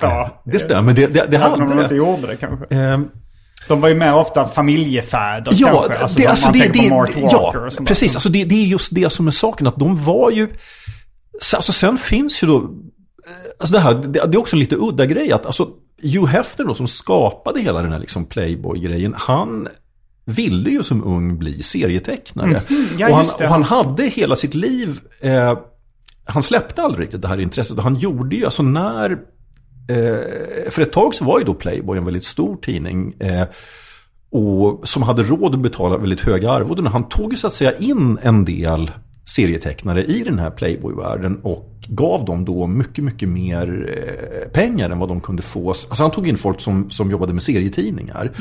[0.00, 1.82] Ja, Det stämmer, det, det, det hade de det.
[1.82, 2.66] inte gjorde det kanske.
[2.74, 3.08] Ehm,
[3.68, 6.02] De var ju mer ofta familjefäder Ja, kanske.
[6.02, 8.12] Alltså, det, alltså man det, det, på Mark Walker ja och sånt precis.
[8.12, 8.16] där.
[8.16, 9.66] Alltså det, det är just det som är saken.
[9.66, 10.48] Att de var ju...
[11.56, 12.70] Alltså sen finns ju då...
[13.60, 15.32] Alltså det här, det, det är också en lite udda grej.
[15.32, 15.68] Att alltså
[16.02, 19.14] Hugh Hefner då, som skapade hela den här liksom Playboy-grejen.
[19.18, 19.68] Han
[20.24, 22.60] ville ju som ung bli serietecknare.
[22.68, 25.00] Mhm, ja, och han, och han hade hela sitt liv...
[25.20, 25.58] Eh,
[26.24, 27.78] han släppte aldrig riktigt det här intresset.
[27.78, 29.18] Han gjorde ju, alltså när...
[29.88, 33.14] Eh, för ett tag så var ju då Playboy en väldigt stor tidning.
[33.18, 33.44] Eh,
[34.30, 36.86] och som hade råd att betala väldigt höga arvoden.
[36.86, 38.90] Han tog ju så att säga in en del
[39.24, 44.98] serietecknare i den här Playboy-världen och gav dem då mycket, mycket mer eh, pengar än
[44.98, 45.68] vad de kunde få.
[45.68, 48.32] Alltså han tog in folk som, som jobbade med serietidningar.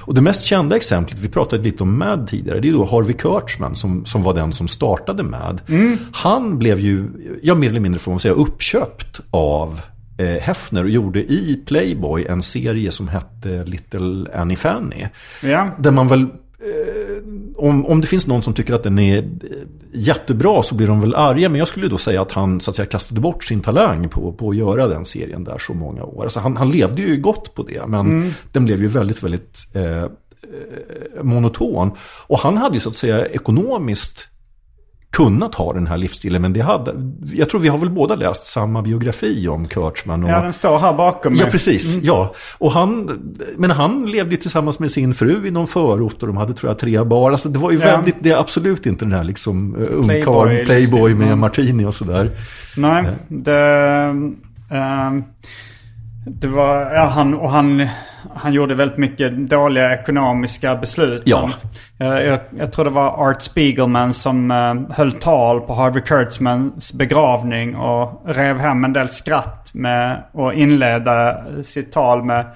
[0.00, 3.12] Och det mest kända exemplet, vi pratade lite om Mad tidigare, det är då Harvey
[3.14, 5.60] Kurtzman som, som var den som startade Mad.
[6.12, 7.08] Han blev ju,
[7.42, 9.80] ja mer eller mindre får man säga, uppköpt av
[10.18, 15.06] Hefner och gjorde i Playboy en serie som hette Little Annie Fanny.
[15.42, 15.70] Ja.
[15.78, 16.28] Där man väl, eh,
[17.56, 19.22] om, om det finns någon som tycker att den är eh,
[19.92, 21.48] jättebra så blir de väl arga.
[21.48, 24.32] Men jag skulle då säga att han så att säga kastade bort sin talang på,
[24.32, 26.22] på att göra den serien där så många år.
[26.22, 27.86] Alltså han, han levde ju gott på det.
[27.86, 30.08] Men den blev ju väldigt, väldigt eh, eh,
[31.22, 31.90] monoton.
[32.26, 34.28] Och han hade ju så att säga ekonomiskt
[35.14, 36.42] kunnat ha den här livsstilen.
[36.42, 36.94] Men det hade,
[37.32, 40.24] jag tror vi har väl båda läst samma biografi om Kurtzman.
[40.24, 41.42] Och, Ja, den står här bakom mig.
[41.44, 41.98] Ja, precis.
[42.02, 42.34] Ja.
[42.58, 43.10] Och han,
[43.56, 46.70] men han levde ju tillsammans med sin fru i någon förort och de hade tror
[46.70, 47.32] jag tre barn.
[47.32, 47.84] Alltså det var ju Ja.
[47.86, 51.38] väldigt, det är absolut inte den här liksom uh, ungkarl, Playboy, playboy med Mm.
[51.40, 52.30] martini och sådär.
[52.76, 53.56] Nej, det...
[54.70, 55.24] ehm,
[56.26, 56.94] det var...
[56.94, 57.88] Ja, han, och han,
[58.34, 61.22] han gjorde väldigt mycket dåliga ekonomiska beslut.
[61.24, 61.50] Ja.
[61.98, 66.92] Han, jag, jag, tror det var Art Spiegelman som uh, höll tal på Harvey Kurtzmans
[66.92, 72.46] begravning och rev hem en del skratt med och inledde sitt tal med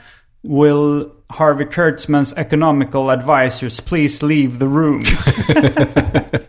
[0.42, 5.02] Will Harvey Kurtzmans economical advisors please leave the room?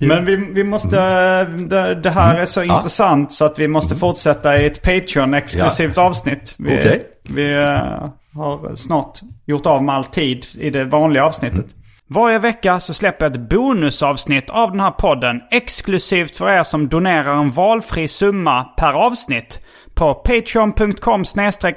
[0.00, 0.96] Men vi, vi måste,
[1.44, 6.54] det, det här är så intressant så att vi måste fortsätta i ett Patreon-exklusivt avsnitt.
[6.58, 7.00] Vi, Okej.
[7.28, 11.66] vi eh, har snart gjort av med all tid i det vanliga avsnittet.
[12.10, 16.88] Varje vecka så släpper jag ett bonusavsnitt av den här podden exklusivt för er som
[16.88, 19.60] donerar en valfri summa per avsnitt
[19.94, 21.20] på patreon.com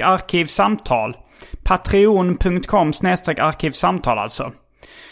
[0.03, 1.17] arkivsamtal.
[1.63, 2.87] Patreon.com
[3.37, 4.51] arkivsamtal alltså.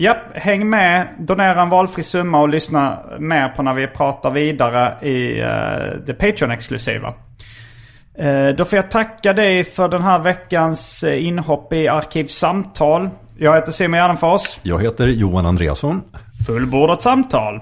[0.00, 5.06] Japp, häng med, donera en valfri summa och lyssna mer på när vi pratar vidare
[5.08, 7.14] i uh, det Patreon-exklusiva.
[8.18, 13.10] Eh, Då får jag tacka dig för den här veckans eh, inhopp i Arkivsamtal.
[13.38, 14.58] Jag heter Simon Gärdenfors.
[14.62, 16.02] Jag heter Johan Andreasson.
[16.46, 17.60] Fullbordat samtal.